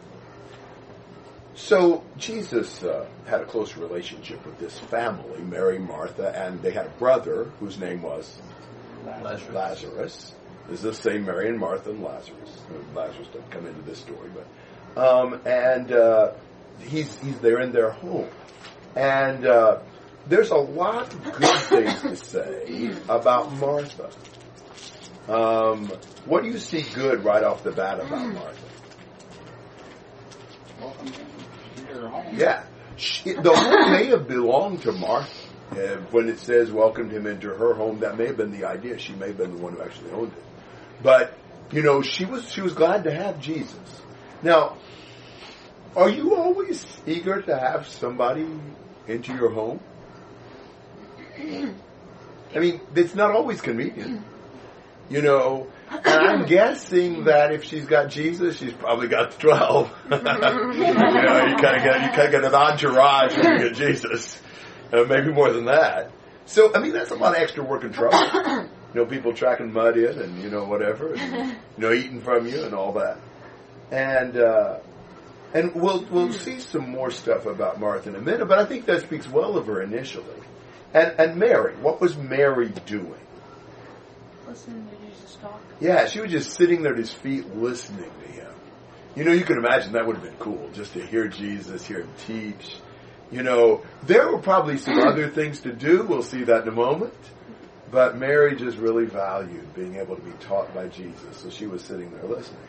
[1.56, 6.86] So Jesus uh, had a close relationship with this family, Mary, Martha, and they had
[6.86, 8.40] a brother whose name was
[9.06, 9.54] Lazarus.
[9.54, 10.34] Lazarus.
[10.68, 12.60] This is the same Mary and Martha and Lazarus.
[12.94, 16.32] Lazarus doesn't come into this story, but um, and uh,
[16.80, 18.28] he's he's there in their home,
[18.94, 19.78] and uh,
[20.28, 24.10] there's a lot of good things to say about Martha.
[25.28, 25.86] Um,
[26.26, 28.66] what do you see good right off the bat about Martha?
[30.80, 31.26] Welcome him
[31.76, 32.05] into her home.
[32.32, 32.64] Yeah.
[32.96, 35.30] She, the home may have belonged to Martha.
[35.70, 38.98] Uh, when it says welcomed him into her home, that may have been the idea.
[38.98, 40.44] She may have been the one who actually owned it.
[41.02, 41.34] But,
[41.72, 44.02] you know, she was, she was glad to have Jesus.
[44.42, 44.76] Now,
[45.96, 48.46] are you always eager to have somebody
[49.08, 49.80] into your home?
[52.54, 54.24] I mean, it's not always convenient.
[55.10, 59.90] You know, And I'm guessing that if she's got Jesus, she's probably got the twelve.
[60.04, 63.74] you know, you kind of get you kind of get an entourage when you get
[63.74, 64.40] Jesus,
[64.92, 66.10] uh, maybe more than that.
[66.46, 68.18] So I mean, that's a lot of extra work and trouble.
[68.94, 72.46] You know, people tracking mud in and you know whatever, and, you know, eating from
[72.46, 73.18] you and all that.
[73.90, 74.78] And uh,
[75.52, 78.86] and we'll we'll see some more stuff about Martha in a minute, but I think
[78.86, 80.24] that speaks well of her initially.
[80.92, 83.20] And and Mary, what was Mary doing?
[84.48, 85.25] Listening to Jesus.
[85.80, 88.52] Yeah, she was just sitting there at his feet listening to him.
[89.14, 92.00] You know, you can imagine that would have been cool, just to hear Jesus, hear
[92.00, 92.76] him teach.
[93.30, 96.04] You know, there were probably some other things to do.
[96.04, 97.14] We'll see that in a moment.
[97.90, 101.82] But Mary just really valued being able to be taught by Jesus, so she was
[101.82, 102.60] sitting there listening.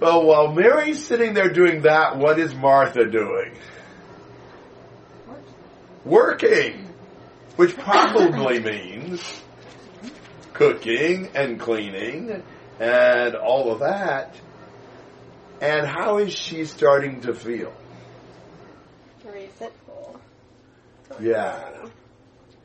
[0.00, 3.56] Well, while Mary's sitting there doing that, what is Martha doing?
[6.04, 6.88] Working.
[7.56, 9.42] Which probably means
[10.56, 12.42] cooking and cleaning
[12.80, 14.34] and all of that.
[15.60, 17.74] And how is she starting to feel?
[19.24, 20.20] Resentful.
[21.20, 21.86] Yeah.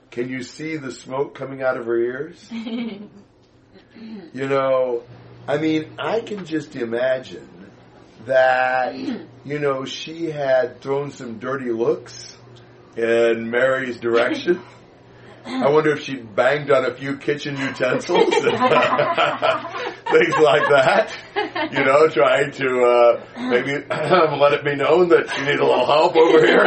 [0.10, 2.50] Can you see the smoke coming out of her ears?
[2.52, 3.10] you
[4.48, 5.04] know,
[5.48, 7.50] I mean, I can just imagine
[8.26, 12.38] that, you know, she had thrown some dirty looks
[12.96, 14.62] in Mary's direction.
[15.46, 18.42] I wonder if she banged on a few kitchen utensils and
[20.12, 21.14] things like that.
[21.72, 25.86] You know, trying to uh, maybe let it be known that she needed a little
[25.86, 26.66] help over here.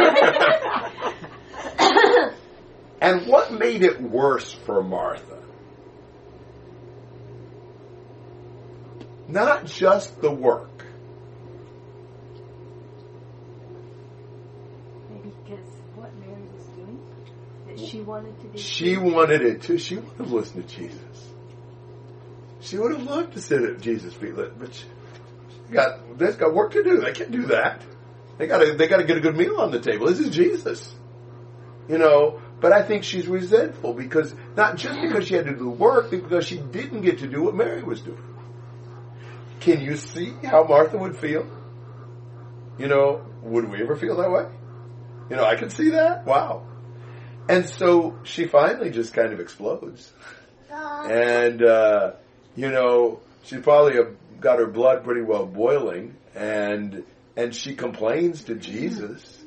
[3.01, 5.41] and what made it worse for Martha?
[9.27, 10.85] Not just the work.
[15.09, 16.99] Maybe because what Mary was doing,
[17.67, 18.57] that she wanted to do.
[18.57, 19.77] She wanted it too.
[19.77, 21.29] She would have listened to Jesus.
[22.61, 24.85] She would have loved to sit at Jesus' feet, but she
[25.71, 26.97] got they've got work to do.
[26.97, 27.81] They can't do that.
[28.37, 30.07] They got to they got to get a good meal on the table.
[30.07, 30.93] This is Jesus,
[31.87, 32.41] you know.
[32.59, 36.09] But I think she's resentful because not just because she had to do the work,
[36.09, 38.23] but because she didn't get to do what Mary was doing.
[39.59, 41.45] Can you see how Martha would feel?
[42.77, 44.47] You know, would we ever feel that way?
[45.29, 46.25] You know, I can see that.
[46.25, 46.65] Wow.
[47.47, 50.11] And so she finally just kind of explodes.
[51.11, 52.13] And, uh,
[52.55, 53.99] you know, she probably
[54.39, 57.03] got her blood pretty well boiling and,
[57.35, 59.43] and she complains to Jesus.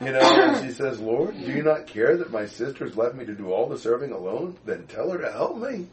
[0.00, 3.24] You know, and she says, Lord, do you not care that my sister's left me
[3.24, 4.58] to do all the serving alone?
[4.66, 5.86] Then tell her to help me.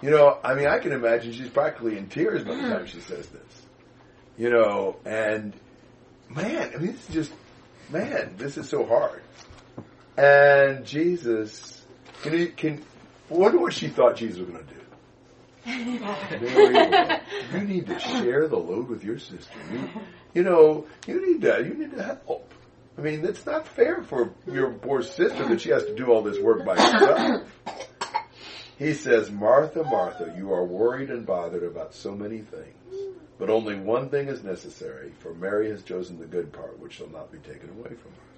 [0.00, 3.00] You know, I mean, I can imagine she's practically in tears by the time she
[3.00, 3.62] says this.
[4.36, 5.52] You know, and
[6.28, 7.32] man, I mean, this is just,
[7.90, 9.22] man, this is so hard.
[10.16, 11.84] And Jesus,
[12.24, 12.82] know, you can
[13.28, 14.80] wonder what she thought Jesus was going to do.
[17.52, 19.58] You need to share the load with your sister.
[19.72, 19.88] You,
[20.34, 22.52] you know, you need to, you need to help.
[22.96, 26.22] I mean, it's not fair for your poor sister that she has to do all
[26.22, 27.42] this work by herself.
[28.78, 33.76] He says, Martha, Martha, you are worried and bothered about so many things, but only
[33.76, 37.38] one thing is necessary, for Mary has chosen the good part, which shall not be
[37.38, 38.33] taken away from her.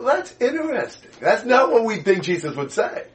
[0.00, 1.10] Well, that's interesting.
[1.20, 3.06] That's not what we think Jesus would say.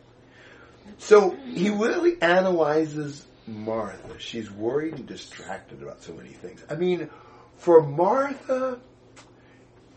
[0.99, 4.19] So he really analyzes Martha.
[4.19, 6.63] She's worried and distracted about so many things.
[6.69, 7.09] I mean,
[7.57, 8.79] for Martha,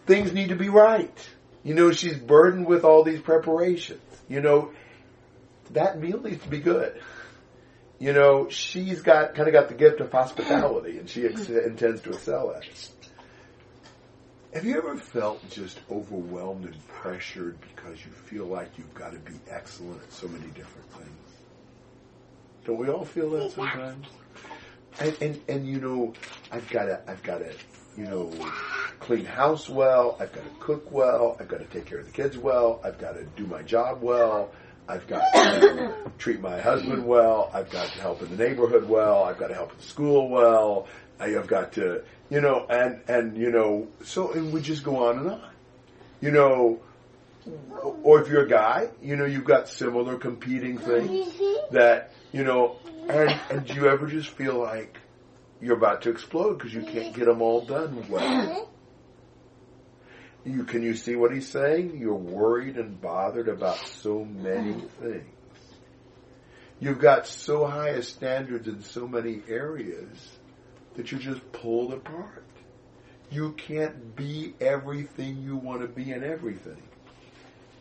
[0.07, 1.28] things need to be right.
[1.62, 4.01] You know, she's burdened with all these preparations.
[4.26, 4.70] You know,
[5.72, 6.99] that meal needs to be good.
[7.99, 12.01] You know, she's got kind of got the gift of hospitality, and she ex- intends
[12.03, 12.91] to excel at it.
[14.55, 19.18] Have you ever felt just overwhelmed and pressured because you feel like you've got to
[19.18, 21.32] be excellent at so many different things?
[22.64, 24.07] Don't we all feel that sometimes?
[25.01, 26.14] And and, and you know,
[26.51, 27.53] I've got to I've got to
[27.99, 28.32] you know
[29.01, 30.16] clean house well.
[30.18, 31.36] I've got to cook well.
[31.38, 32.80] I've got to take care of the kids well.
[32.82, 34.51] I've got to do my job well.
[34.88, 37.51] I've got to treat my husband well.
[37.53, 39.24] I've got to help in the neighborhood well.
[39.24, 40.88] I've got to help in school well.
[41.21, 45.09] I have got to, you know, and, and, you know, so, and we just go
[45.09, 45.51] on and on.
[46.21, 46.81] You know,
[48.03, 51.75] or if you're a guy, you know, you've got similar competing things mm-hmm.
[51.75, 52.77] that, you know,
[53.09, 54.99] and, and do you ever just feel like
[55.61, 58.23] you're about to explode because you can't get them all done well?
[58.23, 58.64] Mm-hmm.
[60.51, 61.99] You, can you see what he's saying?
[61.99, 65.05] You're worried and bothered about so many mm-hmm.
[65.05, 65.35] things.
[66.81, 70.38] You've got so high a standards in so many areas
[70.99, 72.44] that you're just pulled apart.
[73.30, 76.82] You can't be everything you want to be in everything.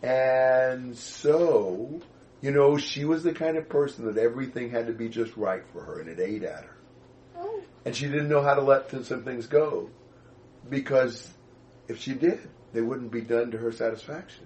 [0.04, 2.00] And so
[2.42, 5.64] You know, she was the kind of person that everything had to be just right
[5.74, 6.78] for her, and it ate at her.
[7.36, 7.62] Oh.
[7.86, 9.90] And she didn't know how to let some things go
[10.70, 11.28] because
[11.88, 14.46] if she did, they wouldn't be done to her satisfaction.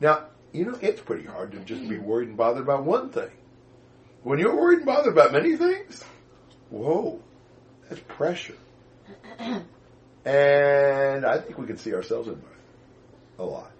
[0.00, 2.04] Now, you know, it's pretty hard to just be mm-hmm.
[2.04, 3.30] worried and bothered about one thing.
[4.22, 6.04] When you're worried and bothered about many things,
[6.70, 7.20] whoa,
[7.88, 8.56] that's pressure.
[10.24, 12.48] And I think we can see ourselves in Martha
[13.38, 13.72] a lot.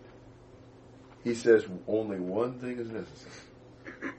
[1.22, 4.14] He says only one thing is necessary.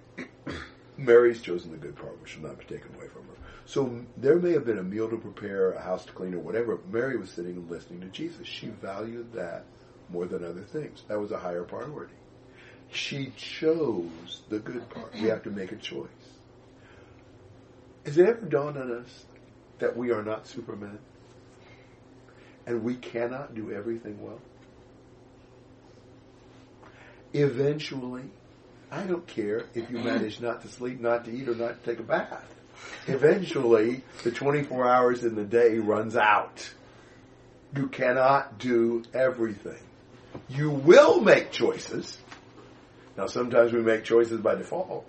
[0.98, 3.36] Mary's chosen the good part, which shall not be taken away from her.
[3.66, 6.78] So there may have been a meal to prepare, a house to clean, or whatever.
[6.92, 8.46] Mary was sitting and listening to Jesus.
[8.46, 9.66] She valued that
[10.10, 11.04] more than other things.
[11.08, 12.14] That was a higher priority.
[12.92, 15.14] She chose the good part.
[15.14, 16.10] We have to make a choice.
[18.06, 19.26] Has it ever dawned on us
[19.80, 21.00] that we are not supermen?
[22.66, 24.40] And we cannot do everything well?
[27.34, 28.24] Eventually,
[28.92, 31.90] I don't care if you manage not to sleep, not to eat, or not to
[31.90, 32.44] take a bath.
[33.08, 36.70] Eventually, the 24 hours in the day runs out.
[37.76, 39.80] You cannot do everything.
[40.48, 42.18] You will make choices.
[43.18, 45.06] Now, sometimes we make choices by default.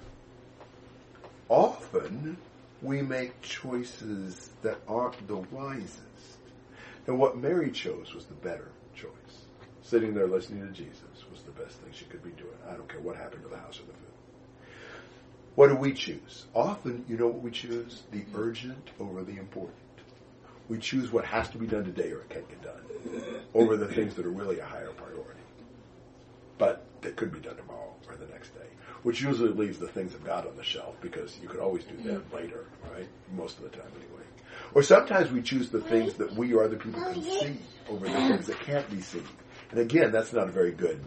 [1.48, 2.36] Often,
[2.82, 6.00] we make choices that aren't the wisest.
[7.06, 9.10] And what Mary chose was the better choice.
[9.82, 12.56] Sitting there listening to Jesus was the best thing she could be doing.
[12.68, 14.10] I don't care what happened to the house or the food.
[15.56, 16.46] What do we choose?
[16.54, 18.02] Often, you know what we choose?
[18.12, 19.76] The urgent over the important.
[20.68, 23.88] We choose what has to be done today or it can't get done over the
[23.88, 25.40] things that are really a higher priority.
[26.58, 28.66] But that could be done tomorrow or the next day.
[29.02, 31.96] Which usually leaves the things of God on the shelf because you could always do
[32.04, 33.08] that later, right?
[33.34, 34.24] Most of the time anyway.
[34.74, 37.56] Or sometimes we choose the things that we or other people can see
[37.88, 39.26] over the things that can't be seen.
[39.70, 41.02] And again, that's not a very good,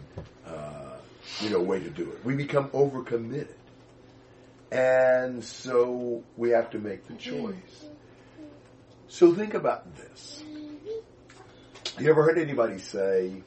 [0.46, 0.96] uh,
[1.40, 2.24] you know, way to do it.
[2.24, 3.54] We become overcommitted.
[4.72, 7.84] And so we have to make the choice.
[9.08, 10.42] So think about this.
[11.98, 13.42] You ever heard anybody say,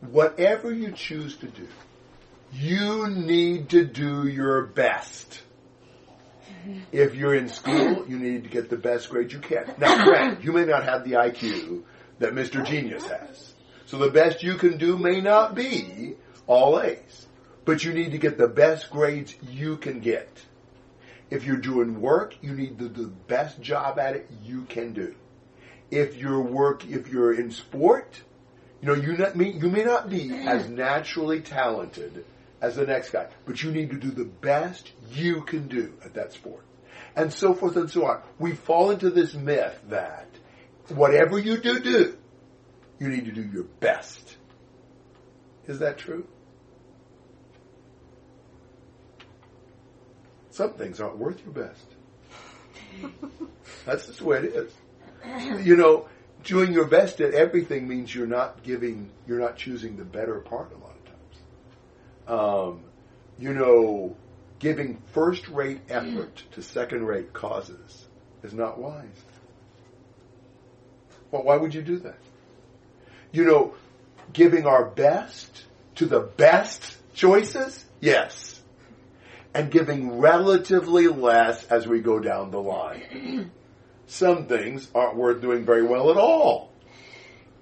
[0.00, 1.66] whatever you choose to do,
[2.54, 5.42] you need to do your best.
[6.92, 9.74] If you're in school, you need to get the best grade you can.
[9.78, 11.82] Now, granted, you may not have the IQ
[12.20, 12.64] that Mr.
[12.64, 13.52] Genius has.
[13.86, 16.14] So the best you can do may not be
[16.46, 17.26] all A's.
[17.64, 20.28] But you need to get the best grades you can get.
[21.30, 24.92] If you're doing work, you need to do the best job at it you can
[24.92, 25.14] do.
[25.90, 28.22] If your work, if you're in sport,
[28.80, 32.24] you know, you, not, you may not be as naturally talented
[32.60, 36.14] as the next guy, but you need to do the best you can do at
[36.14, 36.64] that sport.
[37.16, 38.22] And so forth and so on.
[38.38, 40.28] We fall into this myth that
[40.88, 42.16] whatever you do, do,
[42.98, 44.36] you need to do your best.
[45.66, 46.26] Is that true?
[50.50, 51.86] Some things aren't worth your best.
[53.84, 54.72] That's just the way it is.
[55.66, 56.08] You know,
[56.44, 60.72] doing your best at everything means you're not giving, you're not choosing the better part
[60.72, 60.83] of.
[62.26, 62.82] Um,
[63.38, 64.16] you know,
[64.58, 68.06] giving first rate effort to second rate causes
[68.42, 69.04] is not wise.
[71.30, 72.18] Well, why would you do that?
[73.32, 73.74] You know,
[74.32, 75.64] giving our best
[75.96, 77.84] to the best choices?
[78.00, 78.60] Yes.
[79.52, 83.50] And giving relatively less as we go down the line.
[84.06, 86.72] Some things aren't worth doing very well at all.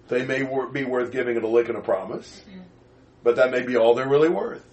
[0.09, 2.45] They may wor- be worth giving it a lick and a promise,
[3.23, 4.65] but that may be all they're really worth.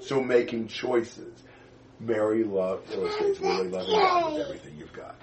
[0.00, 1.42] So making choices.
[1.98, 5.16] Mary love illustrates really loving God with everything you've got.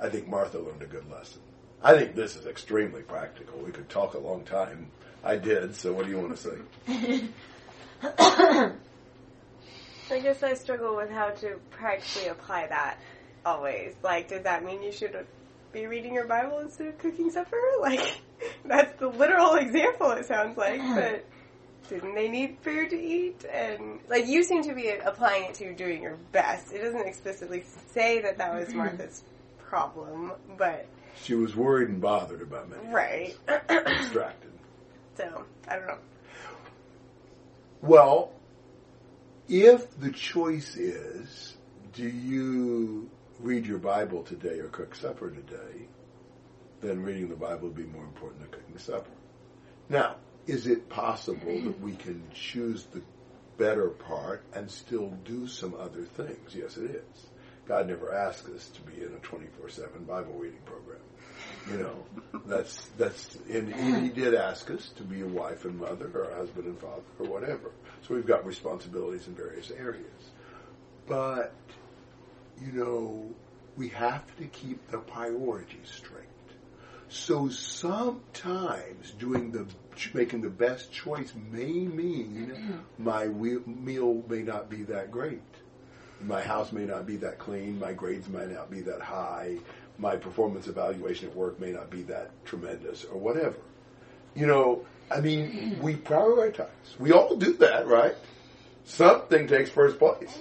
[0.00, 1.40] I think Martha learned a good lesson.
[1.82, 3.58] I think this is extremely practical.
[3.58, 4.90] We could talk a long time.
[5.22, 6.42] I did, so what do you want to
[6.88, 7.28] say?
[10.10, 12.98] I guess I struggle with how to practically apply that
[13.44, 13.94] always.
[14.02, 15.26] Like, does that mean you should
[15.72, 17.56] be reading your Bible instead of cooking supper?
[17.80, 18.20] Like,
[18.64, 20.80] that's the literal example, it sounds like.
[20.80, 21.24] But
[21.88, 23.44] didn't they need food to eat?
[23.44, 26.72] And, like, you seem to be applying it to doing your best.
[26.72, 28.78] It doesn't explicitly say that that was mm-hmm.
[28.78, 29.22] Martha's
[29.58, 30.86] problem, but.
[31.22, 33.36] She was worried and bothered about many Right.
[33.68, 34.52] Distracted.
[35.16, 35.98] so, I don't know.
[37.80, 38.32] Well,
[39.48, 41.56] if the choice is,
[41.92, 43.10] do you
[43.40, 45.86] read your Bible today or cook supper today,
[46.80, 49.10] then reading the Bible would be more important than cooking supper.
[49.88, 50.16] Now,
[50.48, 53.02] is it possible that we can choose the
[53.58, 56.54] better part and still do some other things?
[56.54, 57.26] Yes, it is.
[57.66, 61.00] God never asked us to be in a 24/7 Bible reading program.
[61.70, 66.10] You know, that's that's and He did ask us to be a wife and mother,
[66.14, 67.70] or a husband and father, or whatever.
[68.02, 70.30] So we've got responsibilities in various areas,
[71.06, 71.52] but
[72.58, 73.30] you know,
[73.76, 76.24] we have to keep the priorities straight.
[77.10, 79.66] So sometimes doing the
[80.14, 85.42] making the best choice may mean my meal may not be that great.
[86.20, 87.78] My house may not be that clean.
[87.78, 89.58] My grades might not be that high.
[89.98, 93.56] My performance evaluation at work may not be that tremendous or whatever.
[94.34, 96.68] You know, I mean, we prioritize.
[96.98, 98.14] We all do that, right?
[98.84, 100.36] Something takes first place.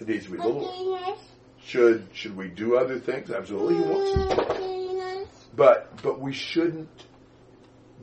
[0.00, 1.18] It needs to be the Lord.
[1.64, 3.30] Should should we do other things?
[3.30, 5.26] Absolutely, He wants to.
[5.54, 6.88] But but we shouldn't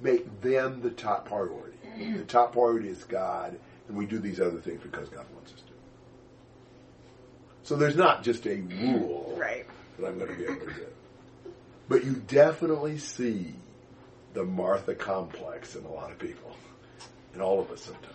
[0.01, 1.77] make them the top priority.
[1.97, 5.59] The top priority is God, and we do these other things because God wants us
[5.61, 5.73] to.
[7.63, 9.65] So there's not just a rule Right.
[9.97, 10.87] that I'm going to be able to do.
[11.87, 13.53] But you definitely see
[14.33, 16.55] the Martha complex in a lot of people,
[17.33, 18.11] in all of us sometimes.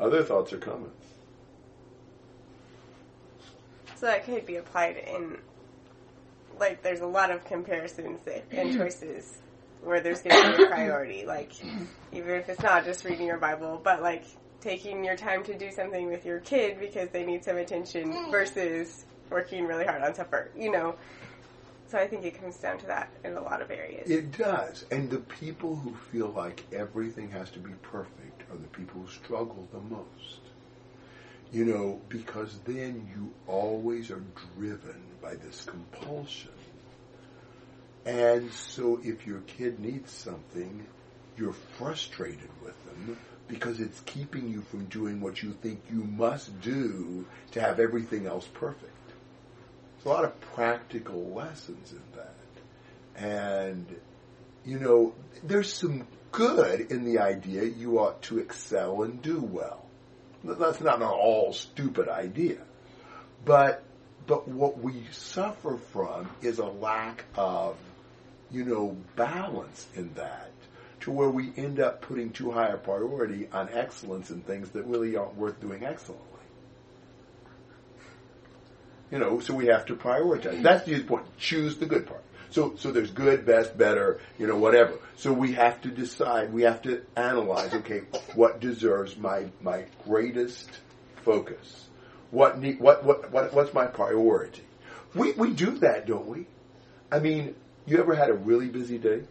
[0.00, 1.06] Other thoughts or comments?
[3.96, 5.38] So that could be applied in,
[6.58, 9.38] like, there's a lot of comparisons and choices
[9.82, 11.26] where there's going to be a priority.
[11.26, 11.52] Like,
[12.12, 14.24] even if it's not just reading your Bible, but like
[14.60, 18.30] taking your time to do something with your kid because they need some attention mm.
[18.30, 20.94] versus working really hard on supper, you know.
[21.88, 24.08] So I think it comes down to that in a lot of areas.
[24.08, 24.86] It does.
[24.90, 29.08] And the people who feel like everything has to be perfect are the people who
[29.08, 30.40] struggle the most.
[31.52, 34.22] You know, because then you always are
[34.56, 36.50] driven by this compulsion.
[38.06, 40.86] And so if your kid needs something,
[41.36, 46.58] you're frustrated with them because it's keeping you from doing what you think you must
[46.62, 48.90] do to have everything else perfect.
[49.96, 52.34] There's a lot of practical lessons in that.
[53.14, 53.86] And,
[54.64, 59.84] you know, there's some good in the idea you ought to excel and do well.
[60.44, 62.58] That's not an all stupid idea.
[63.44, 63.82] But,
[64.26, 67.76] but what we suffer from is a lack of,
[68.50, 70.50] you know, balance in that
[71.00, 74.84] to where we end up putting too high a priority on excellence in things that
[74.84, 76.26] really aren't worth doing excellently.
[79.10, 80.62] You know, so we have to prioritize.
[80.62, 81.26] That's the point.
[81.38, 82.22] Choose the good part.
[82.52, 84.98] So, so there's good, best, better, you know, whatever.
[85.16, 86.52] So we have to decide.
[86.52, 87.72] We have to analyze.
[87.72, 88.02] Okay,
[88.34, 90.68] what deserves my my greatest
[91.24, 91.88] focus?
[92.30, 92.78] What need?
[92.78, 94.64] What what what what's my priority?
[95.14, 96.46] We we do that, don't we?
[97.10, 97.54] I mean,
[97.86, 99.22] you ever had a really busy day?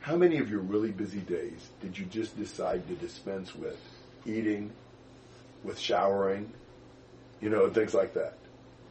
[0.00, 3.78] How many of your really busy days did you just decide to dispense with
[4.26, 4.72] eating,
[5.62, 6.52] with showering,
[7.40, 8.34] you know, things like that?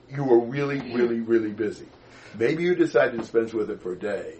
[0.10, 1.88] You were really, really, really busy.
[2.38, 4.36] Maybe you decided to dispense with it for a day,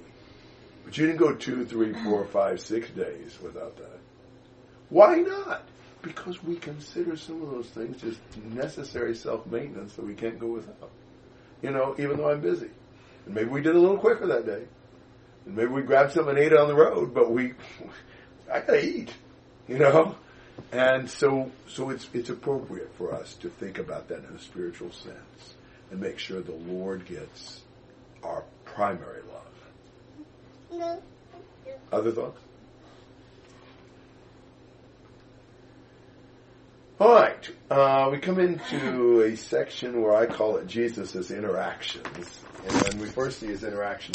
[0.84, 4.00] but you didn't go two, three, four, five, six days without that.
[4.90, 5.64] Why not?
[6.02, 10.92] Because we consider some of those things just necessary self-maintenance that we can't go without.
[11.62, 12.70] You know, even though I'm busy.
[13.26, 14.64] And maybe we did a little quicker that day.
[15.46, 17.54] And maybe we grabbed something and ate it on the road, but we,
[18.52, 19.14] I gotta eat,
[19.68, 20.16] you know?
[20.72, 24.92] And so, so it's, it's appropriate for us to think about that in a spiritual
[24.92, 25.56] sense
[25.90, 27.63] and make sure the Lord gets
[28.24, 30.80] our primary love.
[30.80, 31.02] No.
[31.92, 32.40] Other thoughts?
[37.00, 42.40] All right, uh, we come into a section where I call it Jesus' interactions,
[42.86, 44.12] and we first see his interaction